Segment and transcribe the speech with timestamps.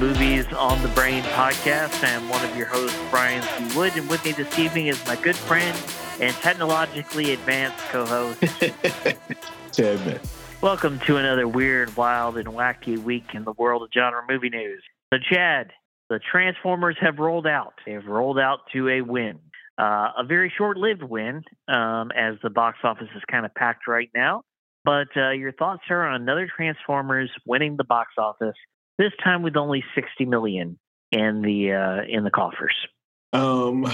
[0.00, 2.02] Welcome to the Movies on the Brain podcast.
[2.02, 3.76] I'm one of your hosts, Brian C.
[3.76, 5.76] Wood, and with me this evening is my good friend
[6.20, 8.42] and technologically advanced co-host,
[9.74, 10.20] Chad
[10.62, 14.82] Welcome to another weird, wild, and wacky week in the world of genre movie news.
[15.12, 15.70] So, Chad,
[16.08, 17.74] the Transformers have rolled out.
[17.84, 19.38] They've rolled out to a win.
[19.76, 24.08] Uh, a very short-lived win, um, as the box office is kind of packed right
[24.14, 24.44] now.
[24.82, 28.56] But uh, your thoughts are on another Transformers winning the box office
[29.00, 30.78] this time with only 60 million
[31.10, 32.74] in the uh, in the coffers.
[33.32, 33.90] Um,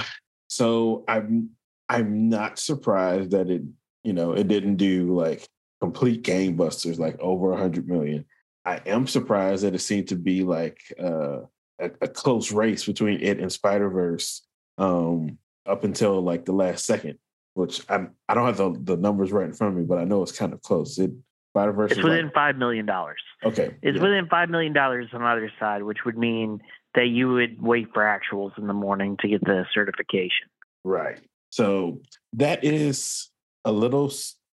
[0.49, 1.51] so I'm
[1.89, 3.63] I'm not surprised that it
[4.03, 5.49] you know it didn't do like
[5.81, 8.25] complete game busters like over 100 million.
[8.65, 11.43] I am surprised that it seemed to be like uh,
[11.79, 14.45] a, a, close race between it and Spider Verse
[14.77, 17.19] um, up until like the last second,
[17.55, 20.05] which I I don't have the, the numbers right in front of me, but I
[20.05, 20.99] know it's kind of close.
[20.99, 21.13] It
[21.57, 21.93] Spider Verse.
[21.93, 23.23] It's within like, five million dollars.
[23.43, 23.75] Okay.
[23.81, 24.03] It's yeah.
[24.03, 26.61] within five million dollars on either side, which would mean
[26.95, 30.49] that you would wait for actuals in the morning to get the certification.
[30.85, 31.19] Right.
[31.49, 32.03] So
[32.35, 33.31] that is
[33.65, 34.13] a little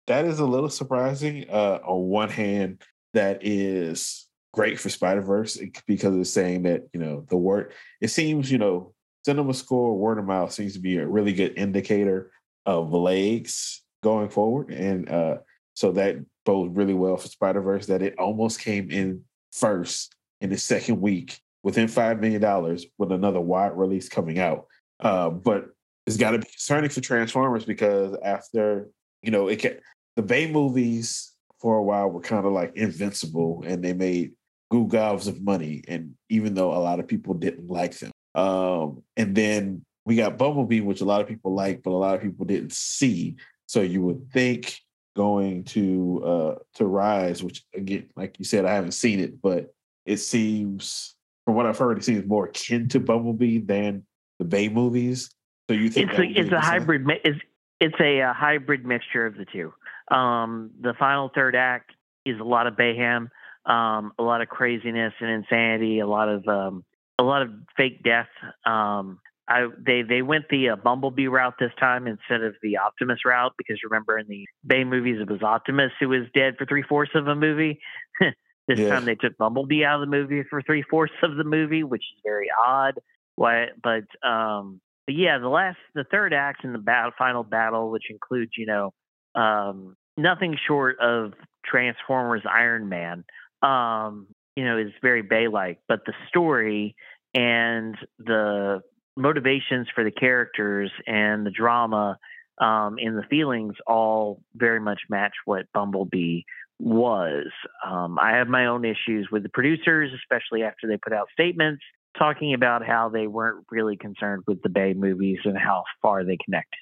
[0.09, 1.49] that is a little surprising.
[1.49, 2.83] Uh, on one hand,
[3.15, 7.75] that is great for Spider Verse because it's saying that you know the word.
[8.01, 8.93] It seems you know
[9.25, 12.33] cinema score word of mouth seems to be a really good indicator
[12.67, 15.37] of legs going forward, and uh,
[15.75, 16.17] so that
[16.49, 20.99] bodes really well for Spider Verse that it almost came in first in the second
[20.99, 24.65] week within $5 million with another wide release coming out.
[24.99, 25.67] Uh, but
[26.07, 28.89] it's got to be concerning for Transformers because after,
[29.23, 29.77] you know, it can,
[30.17, 34.33] the Bay movies for a while were kind of like invincible and they made
[34.71, 35.85] goo gobs of money.
[35.87, 38.11] And even though a lot of people didn't like them.
[38.35, 42.15] Um, and then we got Bumblebee, which a lot of people like, but a lot
[42.15, 43.37] of people didn't see.
[43.67, 44.81] So you would think
[45.19, 49.75] going to uh to rise which again like you said i haven't seen it but
[50.07, 54.05] it seems from what i've heard it seems more akin to bumblebee than
[54.39, 55.31] the bay movies.
[55.69, 57.39] So you think it's a, it's a hybrid it's
[57.81, 59.73] it's a, a, hybrid mixture of the two.
[60.15, 61.93] Um the final third act
[62.25, 63.29] is a lot of Bayhem
[63.67, 66.85] um a lot of craziness and insanity a lot of um
[67.19, 68.29] a lot of fake death
[68.65, 73.21] um I they they went the uh, Bumblebee route this time instead of the Optimus
[73.25, 76.83] route because remember in the Bay movies it was Optimus who was dead for three
[76.83, 77.81] fourths of a movie.
[78.69, 78.91] this yeah.
[78.91, 82.03] time they took Bumblebee out of the movie for three fourths of the movie, which
[82.03, 82.95] is very odd.
[83.37, 83.69] Why?
[83.83, 88.11] But um, but yeah, the last the third act in the battle, final battle, which
[88.11, 88.93] includes you know
[89.35, 91.33] um, nothing short of
[91.65, 93.25] Transformers Iron Man,
[93.63, 94.27] um,
[94.57, 96.95] you know, is very Bay like, but the story
[97.35, 98.81] and the
[99.19, 102.19] motivations for the characters and the drama
[102.61, 106.43] um, and the feelings all very much match what Bumblebee
[106.79, 107.47] was.
[107.85, 111.83] Um, I have my own issues with the producers, especially after they put out statements
[112.17, 116.37] talking about how they weren't really concerned with the Bay movies and how far they
[116.45, 116.75] connect.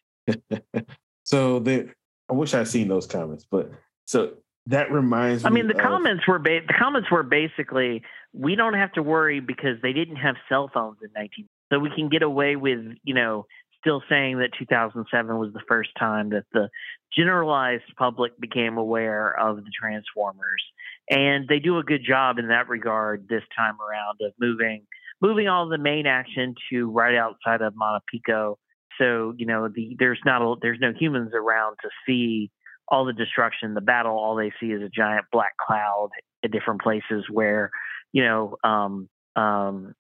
[1.24, 1.90] so the,
[2.28, 3.70] I wish I'd seen those comments, but
[4.06, 4.34] so
[4.66, 5.48] that reminds me.
[5.48, 9.02] I mean, the of, comments were ba- the comments were basically we don't have to
[9.02, 12.80] worry because they didn't have cell phones in 19 so we can get away with,
[13.02, 13.46] you know,
[13.80, 16.68] still saying that 2007 was the first time that the
[17.16, 20.62] generalized public became aware of the Transformers.
[21.08, 24.86] And they do a good job in that regard this time around of moving
[25.22, 28.56] moving all the main action to right outside of Machu Picchu.
[28.98, 32.50] So, you know, the there's not a, there's no humans around to see
[32.88, 36.10] all the destruction, the battle, all they see is a giant black cloud
[36.44, 37.70] at different places where,
[38.12, 39.94] you know, um, um,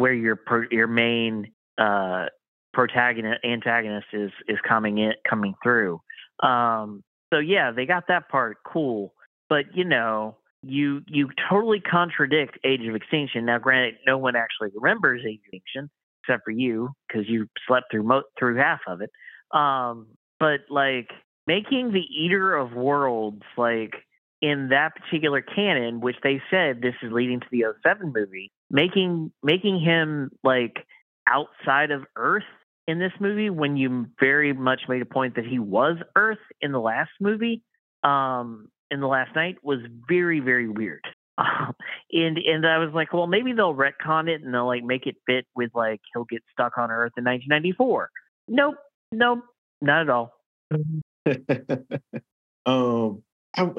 [0.00, 0.40] where your
[0.70, 2.26] your main uh,
[2.72, 6.00] protagonist antagonist is is coming in coming through.
[6.42, 7.02] Um,
[7.32, 9.12] so yeah, they got that part cool,
[9.48, 13.44] but you know, you you totally contradict Age of Extinction.
[13.44, 15.90] Now, granted, no one actually remembers Age of Extinction
[16.22, 19.10] except for you because you slept through mo- through half of it.
[19.56, 20.08] Um,
[20.38, 21.10] but like
[21.46, 23.94] making the Eater of Worlds like
[24.42, 29.32] in that particular canon, which they said this is leading to the 07 movie, making
[29.42, 30.76] making him like
[31.28, 32.44] outside of Earth
[32.86, 36.72] in this movie when you very much made a point that he was Earth in
[36.72, 37.62] the last movie,
[38.02, 41.04] um, in the last night was very very weird.
[41.38, 41.74] Um,
[42.12, 45.16] and and I was like, well, maybe they'll retcon it and they'll like make it
[45.26, 48.10] fit with like he'll get stuck on Earth in 1994.
[48.48, 48.76] Nope,
[49.12, 49.40] nope,
[49.80, 50.32] not at all.
[52.66, 53.22] um,
[53.56, 53.70] I,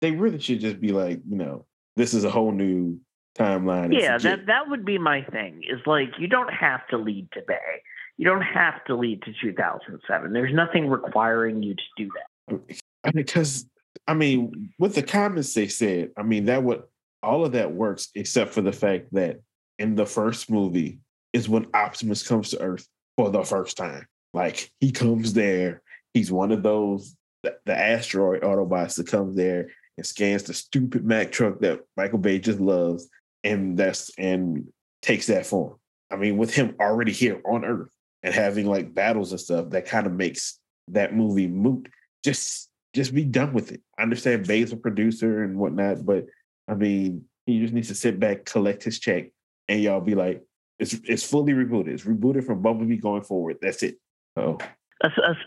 [0.00, 1.66] they really should just be like, you know,
[1.96, 3.00] this is a whole new
[3.36, 3.98] timeline.
[3.98, 5.62] Yeah, that that would be my thing.
[5.68, 7.82] Is like you don't have to lead to Bay.
[8.16, 10.32] You don't have to lead to 2007.
[10.32, 12.10] There's nothing requiring you to do
[12.48, 13.14] that.
[13.14, 13.66] Because
[14.06, 16.82] I mean, with the comments they said, I mean that would
[17.22, 19.40] all of that works except for the fact that
[19.78, 20.98] in the first movie
[21.32, 22.86] is when Optimus comes to Earth
[23.16, 24.06] for the first time.
[24.32, 25.82] Like he comes there,
[26.14, 31.04] he's one of those the, the asteroid Autobots that comes there and scans the stupid
[31.04, 33.08] Mack truck that Michael Bay just loves,
[33.46, 34.66] and that's and
[35.02, 35.76] takes that form.
[36.10, 37.90] I mean, with him already here on Earth
[38.22, 40.58] and having like battles and stuff, that kind of makes
[40.88, 41.88] that movie moot.
[42.24, 43.82] Just just be done with it.
[43.98, 46.26] I understand Bay's a producer and whatnot, but
[46.68, 49.26] I mean, he just needs to sit back, collect his check,
[49.68, 50.42] and y'all be like,
[50.78, 51.88] it's it's fully rebooted.
[51.88, 53.58] It's rebooted from Bumblebee going forward.
[53.62, 53.96] That's it.
[54.36, 54.58] Oh.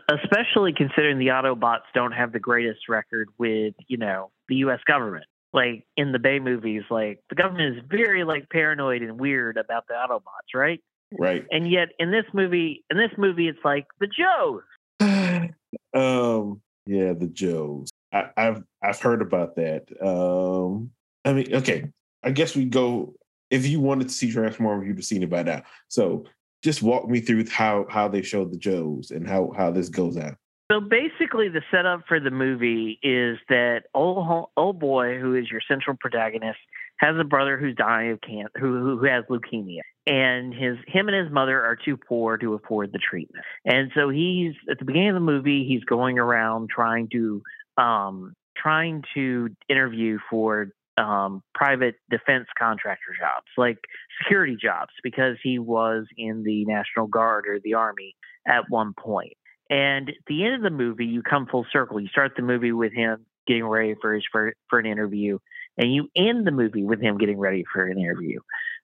[0.08, 4.80] Especially considering the Autobots don't have the greatest record with, you know, the U.S.
[4.86, 5.26] government.
[5.52, 9.86] Like in the Bay movies, like the government is very like paranoid and weird about
[9.88, 10.80] the Autobots, right?
[11.18, 11.46] Right.
[11.50, 14.62] And yet in this movie, in this movie, it's like the Joes.
[15.94, 16.62] um.
[16.86, 17.90] Yeah, the Joes.
[18.14, 19.88] I, I've I've heard about that.
[20.02, 20.92] Um.
[21.26, 21.90] I mean, okay.
[22.24, 23.16] I guess we go.
[23.50, 25.64] If you wanted to see Transformers, you'd have seen it by now.
[25.88, 26.26] So
[26.64, 30.18] just walk me through how how they showed the Joes and how how this goes
[30.18, 30.36] out.
[30.72, 35.62] So basically, the setup for the movie is that old old boy, who is your
[35.68, 36.60] central protagonist,
[36.98, 41.26] has a brother who's dying of cancer, who who has leukemia, and his him and
[41.26, 43.44] his mother are too poor to afford the treatment.
[43.66, 47.42] And so he's at the beginning of the movie, he's going around trying to
[47.78, 50.68] um, trying to interview for
[50.98, 53.80] um, private defense contractor jobs, like
[54.22, 58.16] security jobs, because he was in the National Guard or the Army
[58.48, 59.34] at one point.
[59.70, 62.00] And at the end of the movie, you come full circle.
[62.00, 65.40] You start the movie with him getting ready for his for, for an interview,
[65.78, 68.40] and you end the movie with him getting ready for an interview.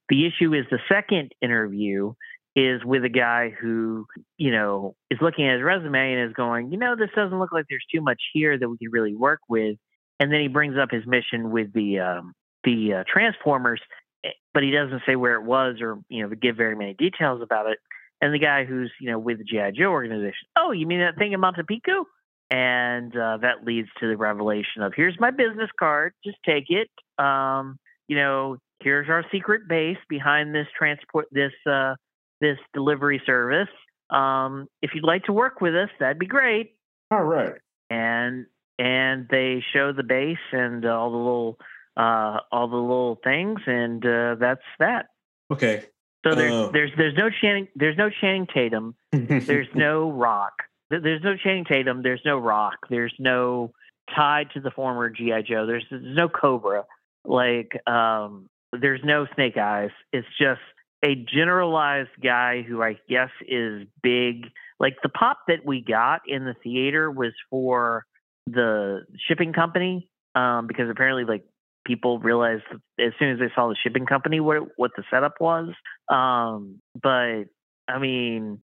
[0.09, 2.13] The issue is the second interview
[2.55, 4.05] is with a guy who,
[4.37, 7.51] you know, is looking at his resume and is going, you know, this doesn't look
[7.51, 9.77] like there's too much here that we can really work with
[10.19, 12.33] and then he brings up his mission with the um,
[12.63, 13.81] the uh, Transformers,
[14.25, 17.41] eh, but he doesn't say where it was or you know give very many details
[17.41, 17.79] about it.
[18.25, 21.15] And the guy who's you know with the GI Joe organization, oh, you mean that
[21.15, 22.05] thing in Machu Picchu?
[22.49, 26.89] And uh, that leads to the revelation of here's my business card, just take it.
[27.23, 27.77] Um,
[28.07, 31.93] you know, here's our secret base behind this transport this uh,
[32.41, 33.69] this delivery service.
[34.09, 36.77] Um, if you'd like to work with us, that'd be great.
[37.11, 37.53] All right.
[37.91, 38.47] And
[38.79, 41.59] and they show the base and all the little
[41.95, 45.09] uh, all the little things, and uh, that's that.
[45.51, 45.85] Okay.
[46.25, 48.95] So there's uh, there's there's no Channing there's no Channing Tatum.
[49.11, 50.53] there's no Rock.
[50.89, 52.01] There's no Channing Tatum.
[52.03, 52.77] There's no Rock.
[52.89, 53.71] There's no
[54.15, 55.65] tied to the former GI Joe.
[55.65, 56.85] There's there's no Cobra.
[57.23, 59.91] Like um, there's no Snake Eyes.
[60.11, 60.61] It's just
[61.03, 64.47] a generalized guy who I guess is big.
[64.79, 68.05] Like the pop that we got in the theater was for
[68.47, 71.43] the shipping company um, because apparently like
[71.85, 72.63] people realized
[72.99, 75.69] as soon as they saw the shipping company what what the setup was.
[76.09, 77.43] Um, but
[77.87, 78.61] I mean,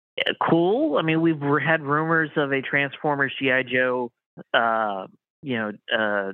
[0.49, 0.97] cool.
[0.97, 4.11] I mean, we've had rumors of a Transformers GI Joe,
[4.53, 5.07] uh,
[5.41, 6.31] you know, uh,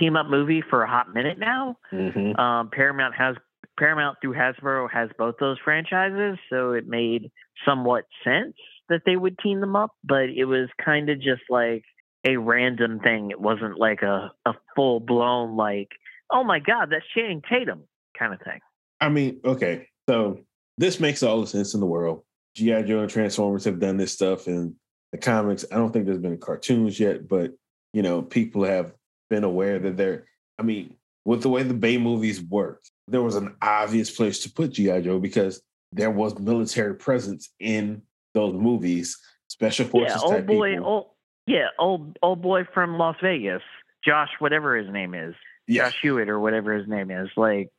[0.00, 1.76] team up movie for a hot minute now.
[1.92, 2.38] Mm-hmm.
[2.40, 3.36] Um, Paramount has
[3.78, 7.30] Paramount through Hasbro has both those franchises, so it made
[7.66, 8.54] somewhat sense
[8.88, 9.92] that they would team them up.
[10.04, 11.84] But it was kind of just like
[12.24, 13.30] a random thing.
[13.30, 15.88] It wasn't like a, a full blown like,
[16.30, 17.84] oh my God, that's Channing Tatum
[18.18, 18.60] kind of thing.
[19.00, 19.88] I mean, okay.
[20.08, 20.40] So
[20.78, 22.22] this makes all the sense in the world.
[22.56, 22.82] G.I.
[22.82, 24.76] Joe and Transformers have done this stuff in
[25.12, 25.64] the comics.
[25.70, 27.52] I don't think there's been cartoons yet, but
[27.92, 28.92] you know, people have
[29.30, 30.26] been aware that they're
[30.58, 34.50] I mean, with the way the Bay movies work, there was an obvious place to
[34.50, 35.00] put G.I.
[35.00, 35.60] Joe because
[35.92, 38.02] there was military presence in
[38.34, 40.86] those movies, special forces yeah, type boy, people.
[40.86, 41.06] Old,
[41.46, 43.62] yeah, old old boy from Las Vegas,
[44.04, 45.34] Josh, whatever his name is,
[45.66, 45.84] yeah.
[45.84, 47.28] Josh Hewitt or whatever his name is.
[47.36, 47.70] Like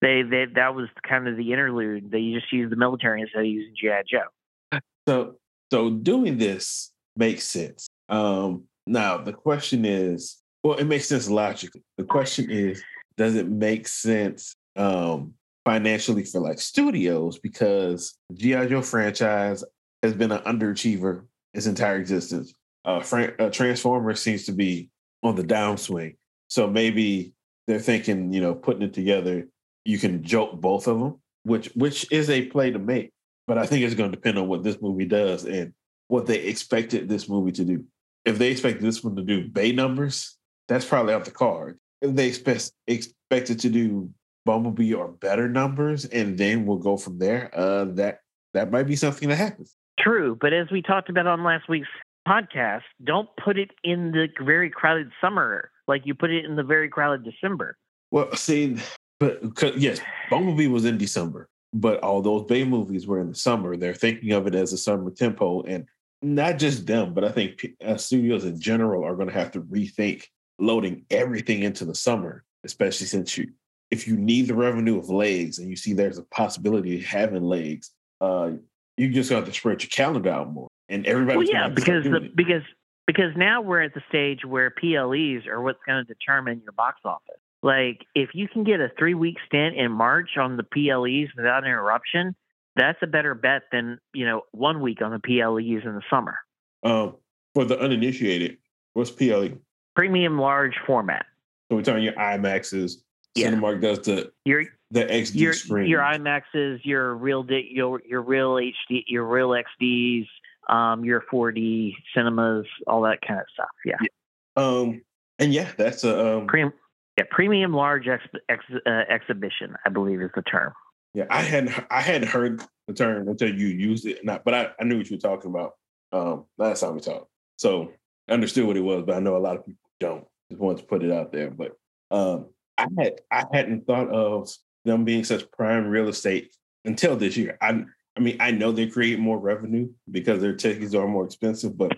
[0.00, 2.10] they, they that was kind of the interlude.
[2.10, 4.80] They just used the military instead of using GI Joe.
[5.08, 5.36] So
[5.70, 7.86] so doing this makes sense.
[8.08, 11.82] Um, now the question is, well, it makes sense logically.
[11.98, 12.82] The question is,
[13.16, 19.64] does it make sense um, financially for like studios because GI Joe franchise
[20.02, 21.24] has been an underachiever
[21.54, 22.52] its entire existence
[22.84, 24.90] uh, Frank, uh, Transformers seems to be
[25.22, 26.16] on the downswing.
[26.48, 27.34] So maybe
[27.66, 29.48] they're thinking, you know, putting it together,
[29.84, 33.12] you can joke both of them, which which is a play to make.
[33.46, 35.72] But I think it's going to depend on what this movie does and
[36.08, 37.84] what they expected this movie to do.
[38.24, 40.36] If they expected this one to do Bay numbers,
[40.68, 41.78] that's probably off the card.
[42.00, 44.10] If they expect expected to do
[44.46, 48.20] Bumblebee or better numbers, and then we'll go from there, uh, that
[48.52, 49.74] that might be something that happens.
[49.98, 51.88] True, but as we talked about on last week's
[52.26, 56.62] podcast, don't put it in the very crowded summer like you put it in the
[56.62, 57.76] very crowded December.
[58.10, 58.76] Well, see,
[59.20, 60.00] But yes,
[60.30, 63.76] Bumblebee was in December, but all those Bay movies were in the summer.
[63.76, 65.86] They're thinking of it as a summer tempo, and
[66.20, 69.60] not just them, but I think uh, studios in general are going to have to
[69.60, 70.24] rethink
[70.58, 73.50] loading everything into the summer, especially since you,
[73.90, 77.42] if you need the revenue of legs and you see there's a possibility of having
[77.42, 78.52] legs, uh,
[78.96, 80.68] you just got to spread your calendar out more.
[80.88, 82.62] And everybody, well, yeah, because the, because
[83.06, 87.00] because now we're at the stage where PLEs are what's going to determine your box
[87.04, 87.40] office.
[87.62, 91.64] Like if you can get a three week stint in March on the PLEs without
[91.64, 92.34] interruption,
[92.76, 96.36] that's a better bet than you know one week on the PLEs in the summer.
[96.82, 97.16] Um,
[97.54, 98.58] for the uninitiated,
[98.92, 99.58] what's PLE?
[99.96, 101.24] Premium large format.
[101.70, 102.96] So we're talking your IMAXs.
[103.34, 103.50] Yeah.
[103.50, 105.88] Cinemark does the your the XD your, screen.
[105.88, 110.26] Your IMAXs, your real your your real HD, your real XDs,
[110.68, 113.68] um, your 4D cinemas, all that kind of stuff.
[113.84, 113.96] Yeah.
[114.00, 114.08] yeah.
[114.56, 115.02] Um,
[115.38, 116.72] and yeah, that's a um, premium.
[117.16, 120.72] Yeah, premium large ex, ex, uh, exhibition, I believe is the term.
[121.14, 124.68] Yeah, I hadn't I hadn't heard the term until you used it, not, but I,
[124.80, 125.74] I knew what you were talking about
[126.12, 127.28] um, last time we talked.
[127.56, 127.92] So
[128.28, 130.26] I understood what it was, but I know a lot of people don't.
[130.50, 131.50] Just wanted to put it out there.
[131.50, 131.72] But
[132.10, 132.46] um,
[132.78, 134.50] I had I hadn't thought of
[134.84, 136.54] them being such prime real estate
[136.84, 137.56] until this year.
[137.60, 137.84] I
[138.16, 141.92] I mean, I know they create more revenue because their tickets are more expensive, but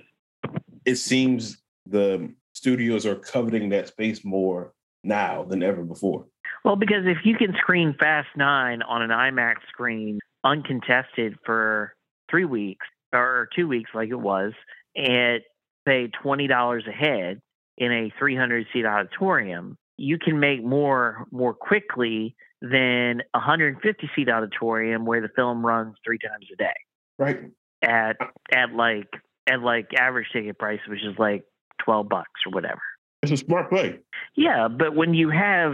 [0.85, 4.73] it seems the studios are coveting that space more
[5.05, 6.27] now than ever before.
[6.65, 11.95] Well, because if you can screen Fast Nine on an IMAX screen uncontested for
[12.31, 14.53] three weeks or two weeks, like it was,
[14.97, 15.43] at
[15.87, 17.41] say twenty dollars a head
[17.77, 22.35] in a three hundred seat auditorium, you can make more more quickly
[22.71, 26.75] than a 150 seat auditorium where the film runs three times a day.
[27.19, 27.51] Right.
[27.83, 29.09] At uh, at like
[29.47, 31.45] at like average ticket price, which is like
[31.85, 32.81] 12 bucks or whatever.
[33.23, 33.99] It's a smart play.
[34.37, 35.73] Yeah, but when you have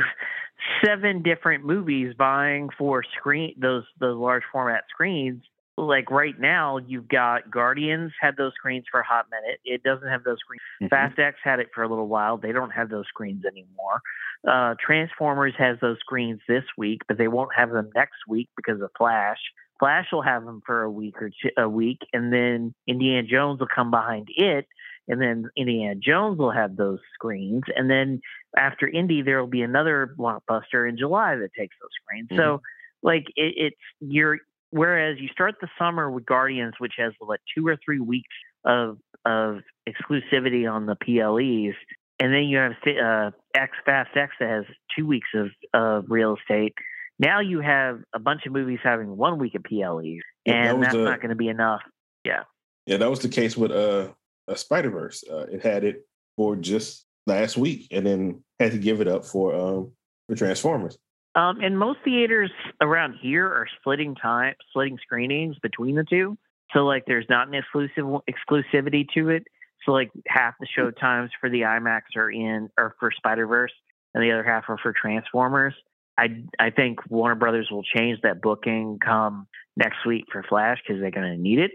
[0.84, 5.42] seven different movies vying for screen those those large format screens,
[5.76, 9.60] like right now you've got Guardians had those screens for a hot minute.
[9.64, 10.60] It doesn't have those screens.
[10.82, 10.88] Mm-hmm.
[10.88, 12.36] Fast X had it for a little while.
[12.36, 14.00] They don't have those screens anymore.
[14.46, 18.80] Uh, Transformers has those screens this week, but they won't have them next week because
[18.80, 19.38] of Flash.
[19.78, 23.60] Flash will have them for a week or two, a week, and then Indiana Jones
[23.60, 24.66] will come behind it,
[25.08, 28.20] and then Indiana Jones will have those screens, and then
[28.56, 32.28] after Indy, there will be another blockbuster in July that takes those screens.
[32.30, 32.38] Mm-hmm.
[32.38, 32.62] So,
[33.02, 34.38] like it, it's you're
[34.72, 38.98] whereas you start the summer with Guardians, which has like two or three weeks of
[39.24, 41.76] of exclusivity on the PLEs,
[42.18, 44.64] and then you have uh, X Fast X that has
[44.96, 46.74] two weeks of of real estate.
[47.18, 50.94] Now you have a bunch of movies having one week of PLEs, and that that's
[50.94, 51.82] not going to be enough.
[52.24, 52.44] Yeah.
[52.86, 54.08] Yeah, that was the case with uh,
[54.48, 55.22] a Spider Verse.
[55.30, 56.04] Uh, it had it
[56.36, 59.92] for just last week, and then had to give it up for um,
[60.28, 60.98] for Transformers.
[61.34, 66.36] Um, and most theaters around here are splitting time, splitting screenings between the two.
[66.72, 69.44] So like, there's not an exclusive exclusivity to it.
[69.84, 73.72] So like, half the show times for the IMAX are in, or for Spider Verse,
[74.14, 75.74] and the other half are for Transformers.
[76.18, 79.46] I I think Warner Brothers will change that booking come
[79.76, 81.72] next week for Flash because they're going to need it.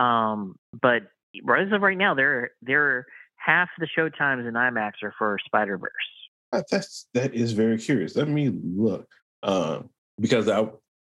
[0.00, 1.02] Um, but
[1.34, 5.76] as of right now, they're they're half the show times in IMAX are for Spider
[5.76, 5.90] Verse.
[6.70, 8.16] That's that is very curious.
[8.16, 9.08] Let me look
[9.42, 10.60] um, because I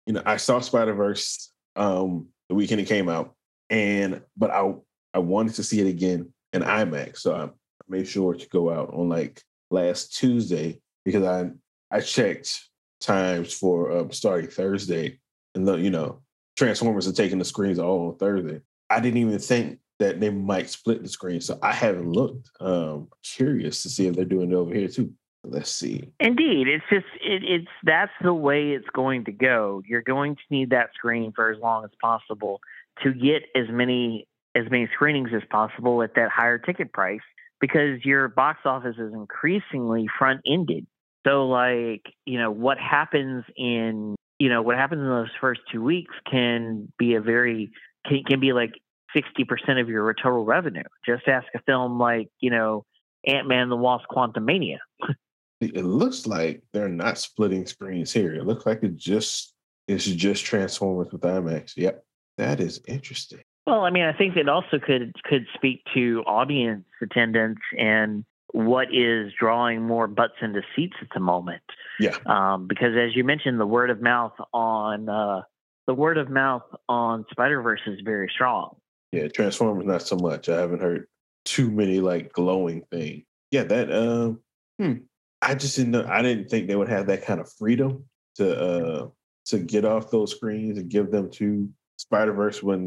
[0.07, 3.35] you know I saw Spider Verse um, the weekend it came out,
[3.69, 4.75] and but I
[5.15, 7.49] I wanted to see it again in IMAX, so I
[7.89, 11.51] made sure to go out on like last Tuesday because I
[11.91, 12.69] I checked
[13.01, 15.19] times for um, starting Thursday,
[15.55, 16.21] and the you know
[16.57, 18.61] Transformers are taking the screens all on Thursday.
[18.91, 22.51] I didn't even think that they might split the screen, so I haven't looked.
[22.61, 25.13] Um, curious to see if they're doing it over here too.
[25.43, 26.13] Let's see.
[26.21, 29.83] Indeed, it's just it, it's that's the way it's going to go.
[29.87, 32.61] You're going to need that screen for as long as possible
[33.03, 37.21] to get as many as many screenings as possible at that higher ticket price
[37.61, 40.87] because your box office is increasingly front ended.
[41.27, 45.83] So like, you know, what happens in you know, what happens in those first two
[45.83, 47.71] weeks can be a very
[48.07, 48.73] can, can be like
[49.17, 50.83] 60% of your total revenue.
[51.07, 52.85] Just ask a film like, you know,
[53.27, 54.79] Ant Man the Wasp Quantumania.
[55.61, 58.35] It looks like they're not splitting screens here.
[58.35, 59.55] It looks like it just
[59.89, 61.77] it's just Transformers with IMAX.
[61.77, 62.05] Yep,
[62.39, 63.41] that is interesting.
[63.67, 68.89] Well, I mean, I think it also could could speak to audience attendance and what
[68.93, 71.63] is drawing more butts into seats at the moment.
[71.99, 72.17] Yeah.
[72.27, 75.43] Um, because as you mentioned, the word of mouth on uh,
[75.87, 78.77] the word of mouth on Spider Verse is very strong.
[79.13, 80.49] Yeah, Transformers not so much.
[80.49, 81.07] I haven't heard
[81.45, 83.25] too many like glowing things.
[83.51, 84.41] Yeah, that um,
[84.79, 84.95] hmm,
[85.43, 86.07] I just didn't know.
[86.09, 88.05] I didn't think they would have that kind of freedom
[88.37, 89.09] to uh
[89.47, 92.87] to get off those screens and give them to Spider Verse when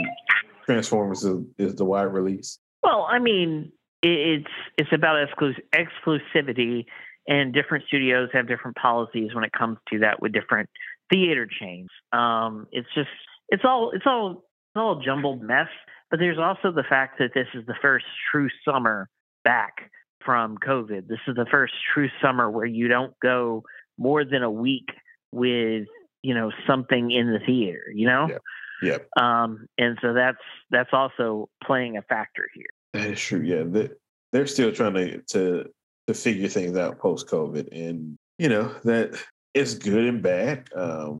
[0.66, 2.60] Transformers is, is, the wide release.
[2.82, 6.86] Well, I mean, it's it's about exclus- exclusivity,
[7.28, 10.70] and different studios have different policies when it comes to that with different
[11.12, 11.90] theater chains.
[12.12, 13.10] Um, it's just
[13.50, 15.70] it's all it's all it's all a jumbled mess.
[16.10, 19.10] But there's also the fact that this is the first true summer
[19.44, 19.90] back
[20.26, 21.08] from COVID.
[21.08, 23.64] This is the first true summer where you don't go
[23.98, 24.90] more than a week
[25.32, 25.88] with
[26.22, 27.84] you know something in the theater.
[27.94, 28.28] You know.
[28.30, 28.38] Yeah.
[28.82, 29.08] Yep.
[29.18, 32.66] Um, and so that's that's also playing a factor here.
[32.94, 33.42] That is true.
[33.42, 33.90] Yeah, they,
[34.34, 35.70] they're still trying to to
[36.08, 39.18] to figure things out post COVID, and you know that
[39.54, 40.68] it's good and bad.
[40.76, 41.20] Um,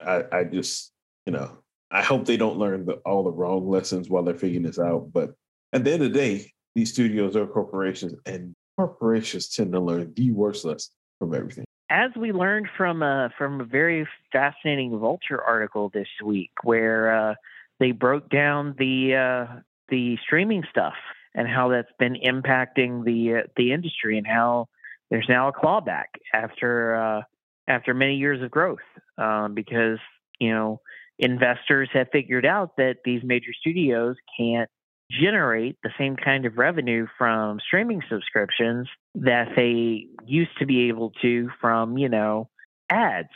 [0.00, 0.90] I I just
[1.26, 1.58] you know
[1.90, 5.12] I hope they don't learn the, all the wrong lessons while they're figuring this out.
[5.12, 5.34] But
[5.72, 10.12] at the end of the day, these studios or corporations, and corporations tend to learn
[10.14, 11.64] the worst lesson from everything.
[11.88, 17.34] As we learned from a from a very fascinating Vulture article this week, where uh,
[17.80, 20.94] they broke down the uh, the streaming stuff
[21.34, 24.68] and how that's been impacting the uh, the industry, and how
[25.10, 27.22] there's now a clawback after uh,
[27.66, 28.78] after many years of growth,
[29.16, 29.98] um, because
[30.38, 30.80] you know
[31.18, 34.68] investors have figured out that these major studios can't
[35.10, 41.10] generate the same kind of revenue from streaming subscriptions that they used to be able
[41.22, 42.48] to from, you know,
[42.90, 43.28] ads.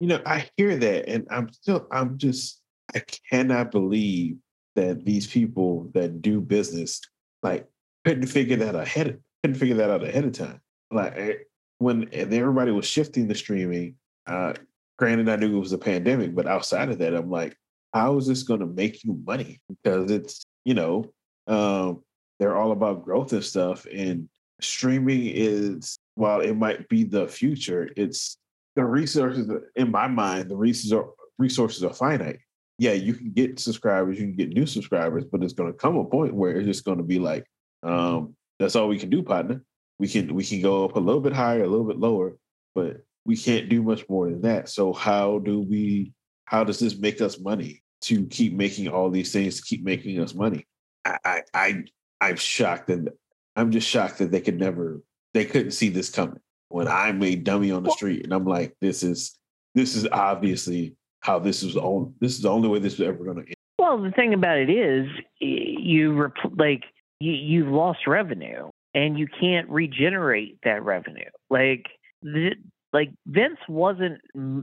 [0.00, 2.60] You know, I hear that and I'm still I'm just
[2.94, 4.36] I cannot believe
[4.76, 7.00] that these people that do business
[7.42, 7.66] like
[8.04, 10.60] couldn't figure that ahead couldn't figure that out ahead of time.
[10.90, 11.32] Like eh,
[11.78, 14.54] when everybody was shifting the streaming, uh,
[14.98, 17.56] granted I knew it was a pandemic, but outside of that, I'm like,
[17.92, 19.60] how is this going to make you money?
[19.68, 21.12] Because it's, you know,
[21.46, 22.02] um,
[22.38, 23.86] they're all about growth and stuff.
[23.92, 24.28] And
[24.60, 28.36] streaming is, while it might be the future, it's
[28.76, 31.06] the resources, in my mind, the resources are,
[31.38, 32.40] resources are finite.
[32.78, 35.96] Yeah, you can get subscribers, you can get new subscribers, but it's going to come
[35.96, 37.44] a point where it's just going to be like,
[37.82, 39.62] um, that's all we can do, partner.
[39.98, 42.36] We can we can go up a little bit higher, a little bit lower,
[42.74, 44.68] but we can't do much more than that.
[44.68, 46.12] So how do we
[46.44, 50.20] how does this make us money to keep making all these things to keep making
[50.20, 50.66] us money?
[51.04, 51.84] I, I, I
[52.20, 53.16] I'm shocked that
[53.56, 55.02] I'm just shocked that they could never
[55.34, 56.40] they couldn't see this coming.
[56.68, 59.38] When I made dummy on the street and I'm like, this is
[59.74, 63.24] this is obviously how this is all this is the only way this is ever
[63.24, 63.54] going to end.
[63.78, 65.06] Well, the thing about it is,
[65.40, 66.82] you like
[67.20, 71.30] you you've lost revenue and you can't regenerate that revenue.
[71.48, 71.86] Like
[72.22, 72.50] the,
[72.92, 74.20] like Vince wasn't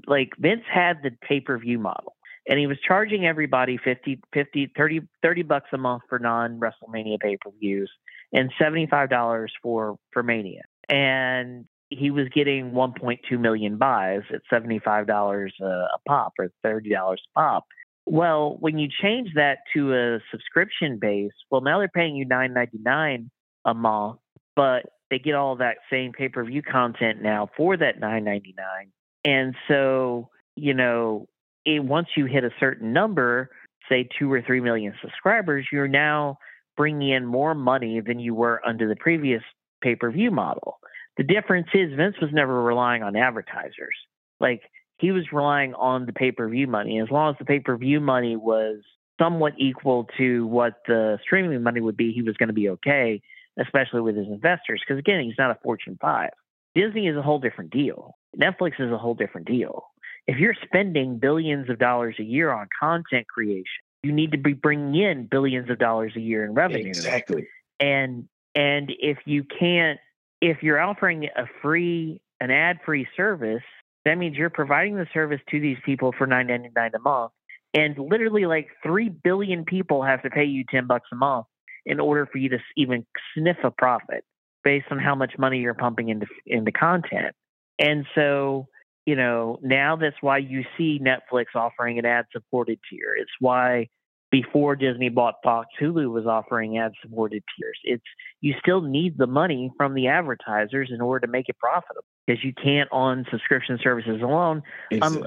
[0.07, 2.14] like Vince had the pay per view model
[2.47, 7.19] and he was charging everybody 50, 50 30, 30 bucks a month for non WrestleMania
[7.19, 7.91] pay per views
[8.33, 10.63] and $75 for, for Mania.
[10.89, 17.15] And he was getting 1.2 million buys at $75 a, a pop or $30 a
[17.33, 17.65] pop.
[18.05, 23.29] Well, when you change that to a subscription base, well, now they're paying you $9.99
[23.65, 24.19] a month,
[24.55, 28.55] but they get all that same pay per view content now for that nine ninety
[28.57, 28.91] nine.
[29.23, 31.27] And so, you know,
[31.65, 33.49] it, once you hit a certain number,
[33.89, 36.37] say two or three million subscribers, you're now
[36.77, 39.41] bringing in more money than you were under the previous
[39.81, 40.79] pay per view model.
[41.17, 43.95] The difference is Vince was never relying on advertisers.
[44.39, 44.61] Like
[44.97, 46.99] he was relying on the pay per view money.
[46.99, 48.77] As long as the pay per view money was
[49.19, 53.21] somewhat equal to what the streaming money would be, he was going to be okay
[53.59, 54.81] especially with his investors.
[54.85, 56.29] Because again, he's not a Fortune 5.
[56.75, 58.15] Disney is a whole different deal.
[58.37, 59.85] Netflix is a whole different deal.
[60.27, 63.65] If you're spending billions of dollars a year on content creation,
[64.03, 66.87] you need to be bringing in billions of dollars a year in revenue.
[66.87, 67.47] Exactly.
[67.79, 69.99] And and if you can't,
[70.41, 73.63] if you're offering a free, an ad-free service,
[74.05, 77.31] that means you're providing the service to these people for nine ninety nine a month,
[77.73, 81.47] and literally like three billion people have to pay you ten bucks a month
[81.85, 84.23] in order for you to even sniff a profit
[84.63, 87.35] based on how much money you're pumping into into content.
[87.79, 88.67] And so,
[89.05, 93.15] you know, now that's why you see Netflix offering an ad supported tier.
[93.17, 93.87] It's why
[94.31, 97.79] before Disney bought Fox, Hulu was offering ad supported tiers.
[97.83, 98.03] It's
[98.41, 102.43] you still need the money from the advertisers in order to make it profitable because
[102.43, 104.63] you can't on subscription services alone,
[105.01, 105.23] um,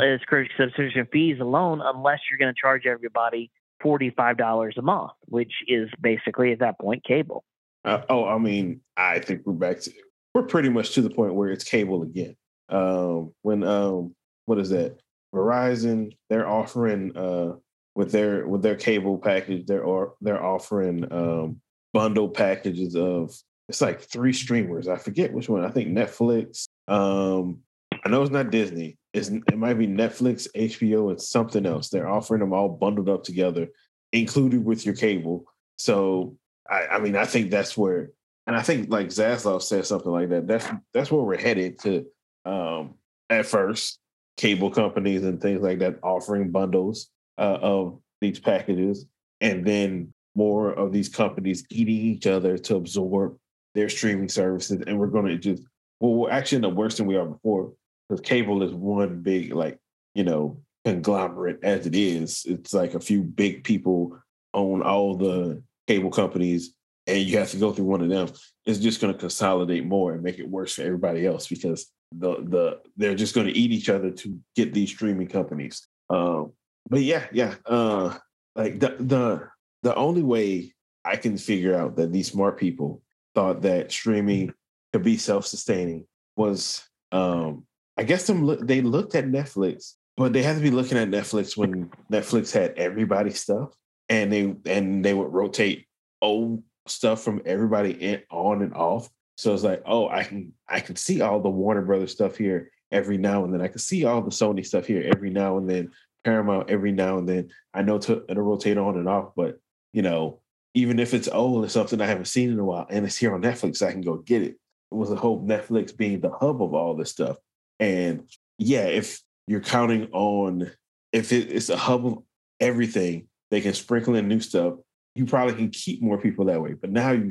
[0.59, 3.51] subscription fees alone, unless you're going to charge everybody
[3.83, 7.45] $45 a month, which is basically at that point cable.
[7.85, 9.93] Uh, oh, I mean, I think we're back to
[10.35, 12.37] we're pretty much to the point where it's cable again.
[12.69, 14.15] Um, when um,
[14.47, 14.99] what is that?
[15.35, 17.55] Verizon, they're offering uh
[17.95, 21.61] with their with their cable package, they're or they're offering um
[21.93, 23.35] bundle packages of
[23.69, 24.89] it's like three streamers.
[24.89, 25.65] I forget which one.
[25.65, 26.67] I think Netflix.
[26.87, 27.59] Um,
[28.05, 28.97] I know it's not Disney.
[29.13, 31.89] It's, it might be Netflix, HBO, and something else.
[31.89, 33.69] They're offering them all bundled up together,
[34.13, 35.45] included with your cable.
[35.77, 36.37] So
[36.71, 38.11] I, I mean, I think that's where,
[38.47, 40.47] and I think like Zaslav said something like that.
[40.47, 42.07] That's that's where we're headed to.
[42.45, 42.95] Um,
[43.31, 43.99] at first,
[44.37, 49.07] cable companies and things like that offering bundles uh, of these packages,
[49.41, 53.37] and then more of these companies eating each other to absorb
[53.75, 55.63] their streaming services, and we're going to just
[56.01, 57.73] well, we're actually in the worse than we are before
[58.09, 59.79] because cable is one big like
[60.15, 62.45] you know conglomerate as it is.
[62.47, 64.19] It's like a few big people
[64.55, 66.75] own all the cable companies,
[67.07, 68.29] and you have to go through one of them.
[68.65, 72.37] It's just going to consolidate more and make it worse for everybody else because the
[72.37, 75.87] the they're just going to eat each other to get these streaming companies.
[76.11, 76.53] Um,
[76.89, 78.17] but yeah, yeah, uh,
[78.57, 79.49] like the the
[79.83, 80.73] the only way
[81.05, 83.03] I can figure out that these smart people
[83.35, 84.53] thought that streaming
[84.93, 87.65] could be self-sustaining was um
[87.97, 91.11] I guess them look, they looked at Netflix, but they had to be looking at
[91.11, 93.75] Netflix when Netflix had everybody's stuff
[94.09, 95.87] and they and they would rotate
[96.23, 99.11] old stuff from everybody in, on and off.
[99.39, 102.73] So it's like, oh, I can I can see all the Warner Brothers stuff here
[102.91, 103.63] every now and then.
[103.63, 105.93] I can see all the Sony stuff here every now and then.
[106.25, 107.51] Paramount every now and then.
[107.73, 109.61] I know to it'll rotate on and off, but
[109.93, 110.41] you know,
[110.75, 113.33] even if it's old or something I haven't seen in a while and it's here
[113.33, 114.57] on Netflix, I can go get it.
[114.91, 117.37] It was a hope Netflix being the hub of all this stuff.
[117.79, 120.69] And yeah, if you're counting on
[121.13, 122.19] if it, it's a hub of
[122.59, 124.75] everything, they can sprinkle in new stuff.
[125.15, 126.73] You probably can keep more people that way.
[126.73, 127.31] But now you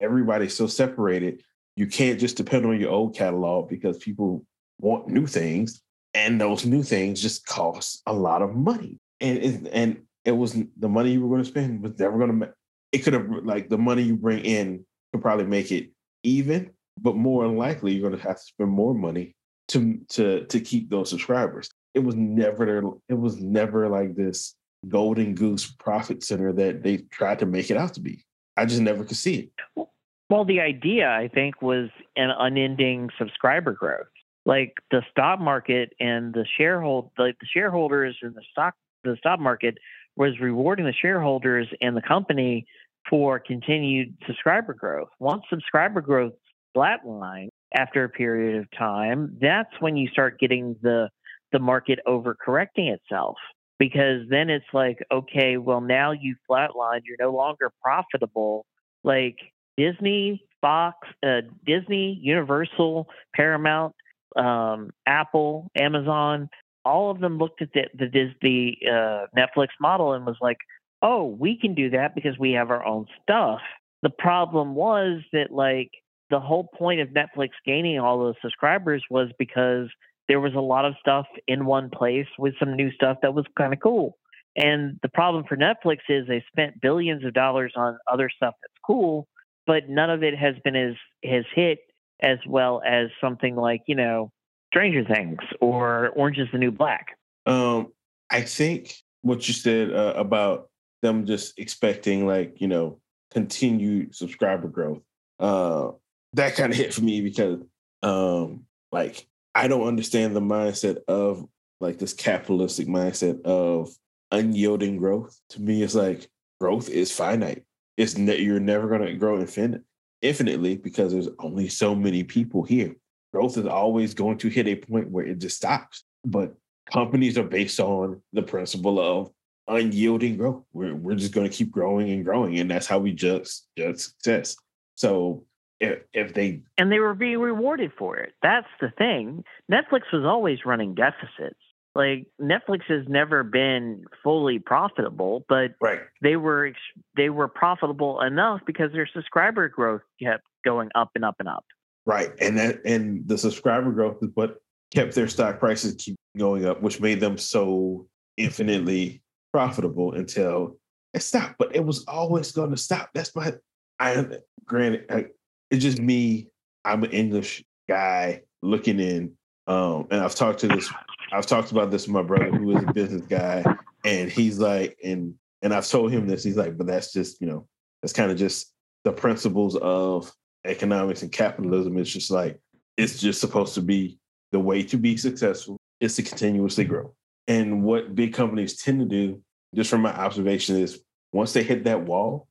[0.00, 1.42] everybody's so separated,
[1.76, 4.44] you can't just depend on your old catalog because people
[4.78, 5.82] want new things,
[6.14, 8.98] and those new things just cost a lot of money.
[9.20, 12.40] And it, and it was the money you were going to spend was never going
[12.40, 12.52] to.
[12.92, 15.90] It could have like the money you bring in could probably make it
[16.22, 19.34] even, but more likely you're going to have to spend more money
[19.68, 21.70] to to to keep those subscribers.
[21.94, 22.82] It was never there.
[23.08, 24.54] It was never like this
[24.88, 28.24] golden goose profit center that they tried to make it out to be.
[28.60, 29.88] I just never could see it.
[30.28, 34.06] Well, the idea I think was an unending subscriber growth.
[34.44, 39.40] Like the stock market and the sharehold like the shareholders and the stock the stock
[39.40, 39.78] market
[40.16, 42.66] was rewarding the shareholders and the company
[43.08, 45.08] for continued subscriber growth.
[45.18, 46.34] Once subscriber growth
[46.76, 51.08] flatlined after a period of time, that's when you start getting the
[51.52, 53.36] the market overcorrecting itself
[53.80, 58.66] because then it's like, okay, well now you flatlined, you're no longer profitable.
[59.02, 59.38] Like
[59.78, 63.94] Disney, Fox, uh, Disney, Universal, Paramount,
[64.36, 66.50] um, Apple, Amazon,
[66.84, 70.58] all of them looked at the the Disney uh, Netflix model and was like,
[71.00, 73.60] "Oh, we can do that because we have our own stuff."
[74.02, 75.90] The problem was that like
[76.28, 79.88] the whole point of Netflix gaining all those subscribers was because
[80.30, 83.44] there was a lot of stuff in one place with some new stuff that was
[83.58, 84.16] kind of cool.
[84.54, 88.78] And the problem for Netflix is they spent billions of dollars on other stuff that's
[88.86, 89.26] cool,
[89.66, 91.80] but none of it has been as has hit
[92.22, 94.30] as well as something like you know
[94.72, 97.18] Stranger Things or Orange is the New Black.
[97.46, 97.92] Um,
[98.30, 100.68] I think what you said uh, about
[101.02, 103.00] them just expecting like you know
[103.32, 105.02] continued subscriber growth
[105.40, 105.90] uh,
[106.34, 107.58] that kind of hit for me because
[108.04, 111.44] um, like I don't understand the mindset of
[111.80, 113.90] like this capitalistic mindset of
[114.30, 115.38] unyielding growth.
[115.50, 116.28] To me, it's like
[116.60, 117.64] growth is finite.
[117.96, 119.82] It's ne- you're never going to grow infinite,
[120.22, 122.94] infinitely because there's only so many people here.
[123.32, 126.04] Growth is always going to hit a point where it just stops.
[126.24, 126.54] But
[126.90, 129.30] companies are based on the principle of
[129.68, 130.64] unyielding growth.
[130.72, 133.98] We're we're just going to keep growing and growing, and that's how we judge judge
[133.98, 134.56] success.
[134.96, 135.44] So
[135.80, 138.34] if, if they and they were being rewarded for it.
[138.42, 139.44] That's the thing.
[139.70, 141.58] Netflix was always running deficits.
[141.94, 146.00] Like Netflix has never been fully profitable, but right.
[146.22, 146.72] they were
[147.16, 151.64] they were profitable enough because their subscriber growth kept going up and up and up.
[152.06, 154.62] Right, and that and the subscriber growth is what
[154.92, 160.78] kept their stock prices keep going up, which made them so infinitely profitable until
[161.12, 161.56] it stopped.
[161.58, 163.10] But it was always going to stop.
[163.14, 163.54] That's my
[163.98, 164.26] I
[164.64, 165.32] granted
[165.70, 166.48] it's just me.
[166.84, 169.32] I'm an English guy looking in.
[169.66, 170.92] Um, and I've talked to this,
[171.32, 173.64] I've talked about this with my brother who is a business guy,
[174.04, 177.46] and he's like, and and I've told him this, he's like, but that's just, you
[177.46, 177.68] know,
[178.00, 178.72] that's kind of just
[179.04, 180.32] the principles of
[180.64, 181.98] economics and capitalism.
[181.98, 182.58] It's just like
[182.96, 184.18] it's just supposed to be
[184.52, 187.14] the way to be successful is to continuously grow.
[187.46, 189.42] And what big companies tend to do,
[189.74, 191.00] just from my observation, is
[191.32, 192.48] once they hit that wall,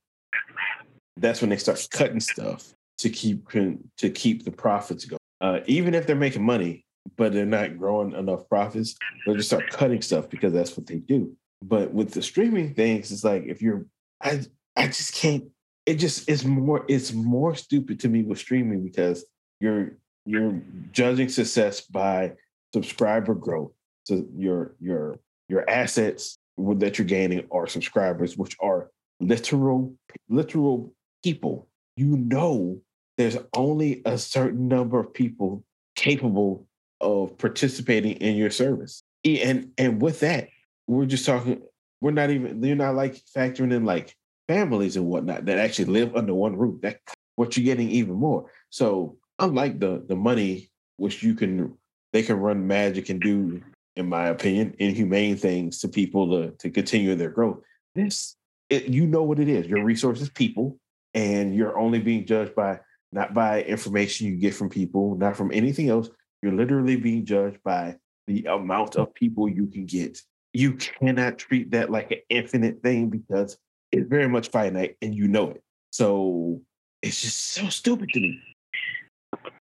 [1.16, 5.18] that's when they start cutting stuff to keep to keep the profits going.
[5.40, 6.84] Uh, even if they're making money,
[7.16, 10.96] but they're not growing enough profits, they'll just start cutting stuff because that's what they
[10.96, 11.34] do.
[11.62, 13.86] But with the streaming things, it's like if you're,
[14.22, 14.42] I
[14.76, 15.44] I just can't.
[15.86, 16.84] It just is more.
[16.88, 19.24] It's more stupid to me with streaming because
[19.60, 19.92] you're
[20.26, 20.60] you're
[20.92, 22.34] judging success by
[22.72, 23.72] subscriber growth.
[24.04, 29.94] So your your your assets that you're gaining are subscribers, which are literal
[30.28, 31.68] literal people.
[31.96, 32.80] You know,
[33.20, 35.62] there's only a certain number of people
[35.94, 36.66] capable
[37.02, 39.02] of participating in your service.
[39.26, 40.48] And and with that,
[40.86, 41.60] we're just talking.
[42.00, 42.62] We're not even.
[42.62, 44.16] You're not like factoring in like
[44.48, 46.80] families and whatnot that actually live under one roof.
[46.80, 47.00] That
[47.36, 48.50] what you're getting even more.
[48.70, 51.76] So unlike the the money which you can
[52.14, 53.60] they can run magic and do,
[53.96, 57.58] in my opinion, inhumane things to people to to continue their growth.
[57.94, 58.36] This
[58.70, 59.66] it, you know what it is.
[59.66, 60.78] Your resources, people,
[61.12, 62.80] and you're only being judged by
[63.12, 66.10] not by information you get from people, not from anything else.
[66.42, 67.96] You're literally being judged by
[68.26, 70.18] the amount of people you can get.
[70.52, 73.58] You cannot treat that like an infinite thing because
[73.92, 75.62] it's very much finite and you know it.
[75.92, 76.62] So
[77.02, 78.40] it's just so stupid to me.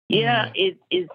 [0.09, 1.07] Yeah, it is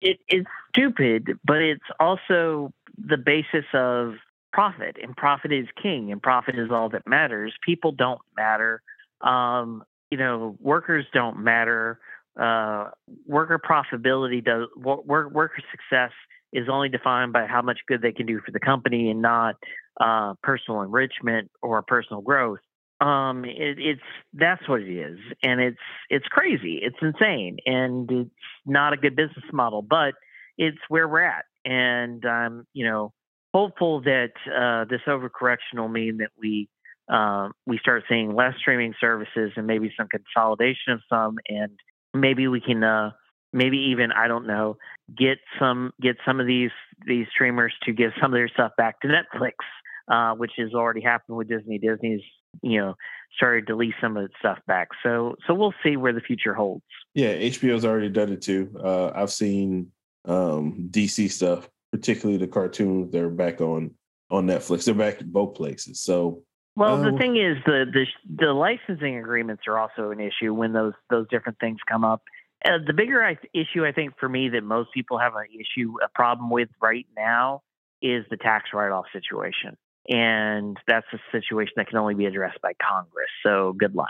[0.00, 4.14] it is stupid, but it's also the basis of
[4.52, 7.54] profit, and profit is king, and profit is all that matters.
[7.64, 8.82] People don't matter.
[9.20, 11.98] Um, you know, workers don't matter.
[12.38, 12.90] Uh,
[13.26, 16.12] worker profitability does work, worker success
[16.52, 19.56] is only defined by how much good they can do for the company and not
[20.00, 22.60] uh, personal enrichment or personal growth
[23.02, 24.00] um, it, it's
[24.32, 28.30] that's what it is, and it's it's crazy, it's insane, and it's
[28.64, 30.14] not a good business model, but
[30.56, 33.12] it's where we're at, and I'm you know
[33.52, 36.68] hopeful that uh, this overcorrection will mean that we
[37.12, 41.78] uh, we start seeing less streaming services and maybe some consolidation of some, and
[42.14, 43.10] maybe we can uh,
[43.52, 44.76] maybe even I don't know
[45.16, 46.70] get some get some of these
[47.06, 49.52] these streamers to give some of their stuff back to Netflix,
[50.10, 51.78] uh, which has already happened with Disney.
[51.78, 52.22] Disney's
[52.62, 52.94] you know
[53.36, 54.88] started to lease some of its stuff back.
[55.02, 56.84] So so we'll see where the future holds.
[57.14, 58.74] Yeah, HBO's already done it too.
[58.82, 59.88] Uh, I've seen
[60.24, 63.12] um, DC stuff, particularly the cartoons.
[63.12, 63.90] They're back on
[64.30, 64.86] on Netflix.
[64.86, 66.00] They're back in both places.
[66.00, 66.42] So
[66.76, 68.06] well, the um, thing is, the, the
[68.46, 72.22] the licensing agreements are also an issue when those those different things come up.
[72.64, 75.94] Uh, the bigger I, issue, I think, for me that most people have an issue,
[76.02, 77.62] a problem with right now,
[78.00, 79.76] is the tax write off situation
[80.08, 83.30] and that's a situation that can only be addressed by Congress.
[83.44, 84.08] So good luck.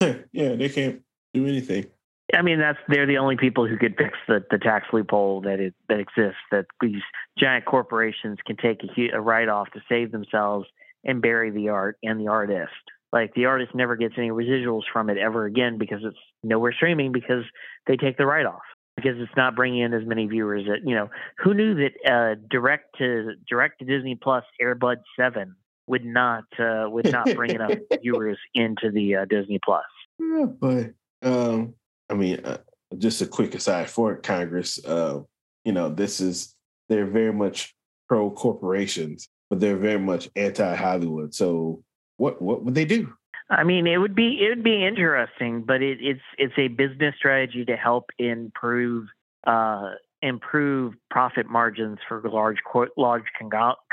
[0.32, 1.02] yeah, they can't
[1.34, 1.86] do anything.
[2.34, 5.60] I mean, that's they're the only people who could fix the, the tax loophole that
[5.60, 6.40] it, that exists.
[6.50, 7.02] That these
[7.38, 10.66] giant corporations can take a, a write off to save themselves
[11.04, 12.72] and bury the art and the artist.
[13.12, 17.12] Like the artist never gets any residuals from it ever again because it's nowhere streaming
[17.12, 17.44] because
[17.86, 18.62] they take the write off
[18.96, 20.66] because it's not bringing in as many viewers.
[20.66, 21.08] That you know,
[21.38, 25.54] who knew that uh, direct to direct to Disney Plus Air Bud Seven
[25.86, 29.84] would not uh, would not bring enough viewers into the uh, Disney Plus.
[30.18, 30.90] Yeah, but
[31.22, 31.74] um,
[32.10, 32.58] I mean, uh,
[32.98, 34.84] just a quick aside for Congress.
[34.84, 35.20] Uh,
[35.64, 36.54] you know, this is
[36.88, 37.74] they're very much
[38.08, 41.34] pro corporations, but they're very much anti Hollywood.
[41.34, 41.82] So
[42.16, 43.12] what what would they do?
[43.50, 47.14] I mean, it would be it would be interesting, but it, it's it's a business
[47.16, 49.06] strategy to help improve
[49.46, 52.58] uh, improve profit margins for large
[52.96, 53.24] large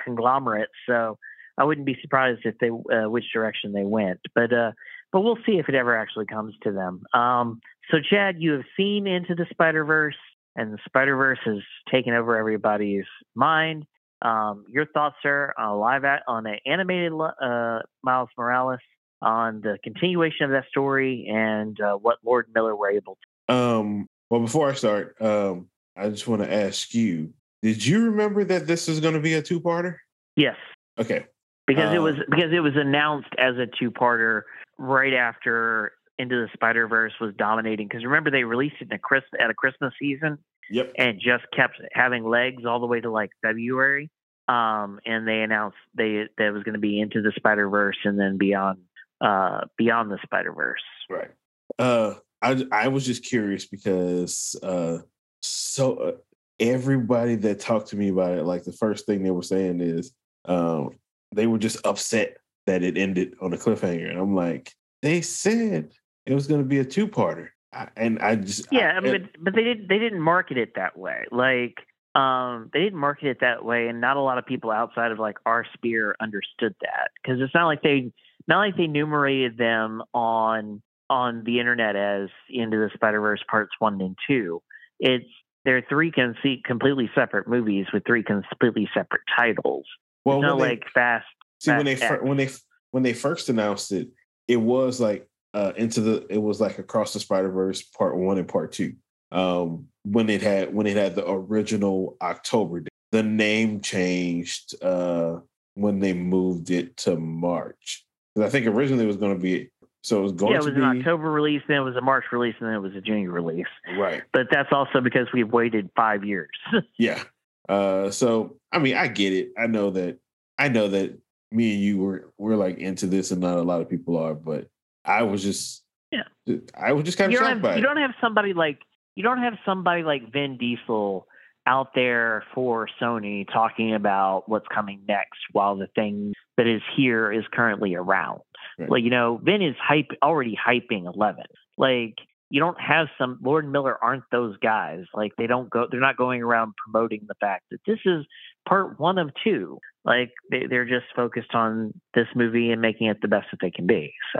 [0.03, 0.73] conglomerates.
[0.87, 1.17] So
[1.57, 4.71] I wouldn't be surprised if they uh, which direction they went, but uh,
[5.11, 7.03] but we'll see if it ever actually comes to them.
[7.13, 10.17] Um, so Chad, you have seen Into the Spider Verse,
[10.57, 13.85] and the Spider Verse has taken over everybody's mind.
[14.21, 18.79] Um, your thoughts, sir, on a live at, on an animated uh, Miles Morales
[19.21, 23.53] on the continuation of that story and uh, what Lord Miller were able to.
[23.53, 28.43] Um, well, before I start, um, I just want to ask you: Did you remember
[28.45, 29.97] that this is going to be a two-parter?
[30.35, 30.55] Yes.
[30.97, 31.25] Okay.
[31.67, 34.43] Because it was um, because it was announced as a two-parter
[34.77, 37.87] right after Into the Spider Verse was dominating.
[37.87, 40.37] Because remember, they released it in a Christmas at a Christmas season.
[40.71, 40.93] Yep.
[40.97, 44.09] And just kept having legs all the way to like February.
[44.47, 48.19] Um, and they announced they that was going to be into the Spider Verse and
[48.19, 48.79] then beyond
[49.21, 50.83] uh, Beyond the Spider Verse.
[51.09, 51.31] Right.
[51.79, 54.99] Uh, I I was just curious because uh,
[55.41, 56.11] so uh,
[56.59, 60.13] everybody that talked to me about it, like the first thing they were saying is
[60.45, 60.91] um,
[61.33, 65.91] they were just upset that it ended on a cliffhanger, and I'm like, they said
[66.25, 67.49] it was going to be a two parter,
[67.95, 71.25] and I just yeah, I, but but they didn't they didn't market it that way,
[71.31, 71.75] like.
[72.15, 75.19] Um, they didn't market it that way, and not a lot of people outside of
[75.19, 78.13] like our sphere understood that because it's not like they
[78.47, 83.71] not like they numerated them on on the internet as Into the Spider Verse Parts
[83.79, 84.61] One and Two.
[84.99, 85.25] It's
[85.65, 89.85] they're three con- completely separate movies with three completely separate titles.
[90.23, 91.25] Well, it's not they, like fast.
[91.59, 92.49] See fast when they fir- when they
[92.91, 94.09] when they first announced it,
[94.47, 98.37] it was like uh, into the it was like across the Spider Verse Part One
[98.37, 98.93] and Part Two.
[99.31, 105.39] Um, when it had when it had the original October, the name changed uh,
[105.73, 108.05] when they moved it to March.
[108.35, 109.69] Because I think originally it was going to be
[110.03, 112.01] so it was going yeah, it was be, an October release, then it was a
[112.01, 113.65] March release, and then it was a June release.
[113.97, 114.23] Right.
[114.33, 116.51] But that's also because we've waited five years.
[116.99, 117.23] yeah.
[117.67, 119.51] Uh, so I mean, I get it.
[119.57, 120.19] I know that.
[120.59, 121.17] I know that
[121.51, 124.35] me and you were we're like into this, and not a lot of people are.
[124.35, 124.67] But
[125.05, 125.83] I was just.
[126.11, 126.55] Yeah.
[126.77, 127.77] I was just kind of shocked have, by you it.
[127.79, 128.79] You don't have somebody like
[129.15, 131.27] you don't have somebody like Vin Diesel
[131.67, 137.31] out there for Sony talking about what's coming next while the thing that is here
[137.31, 138.41] is currently around.
[138.77, 138.89] Right.
[138.89, 141.43] Like, you know, Vin is hype already hyping 11.
[141.77, 142.15] Like,
[142.51, 145.05] you don't have some Lord and Miller aren't those guys.
[145.13, 148.25] Like they don't go they're not going around promoting the fact that this is
[148.69, 149.79] part one of two.
[150.03, 153.71] Like they, they're just focused on this movie and making it the best that they
[153.71, 154.13] can be.
[154.33, 154.39] So.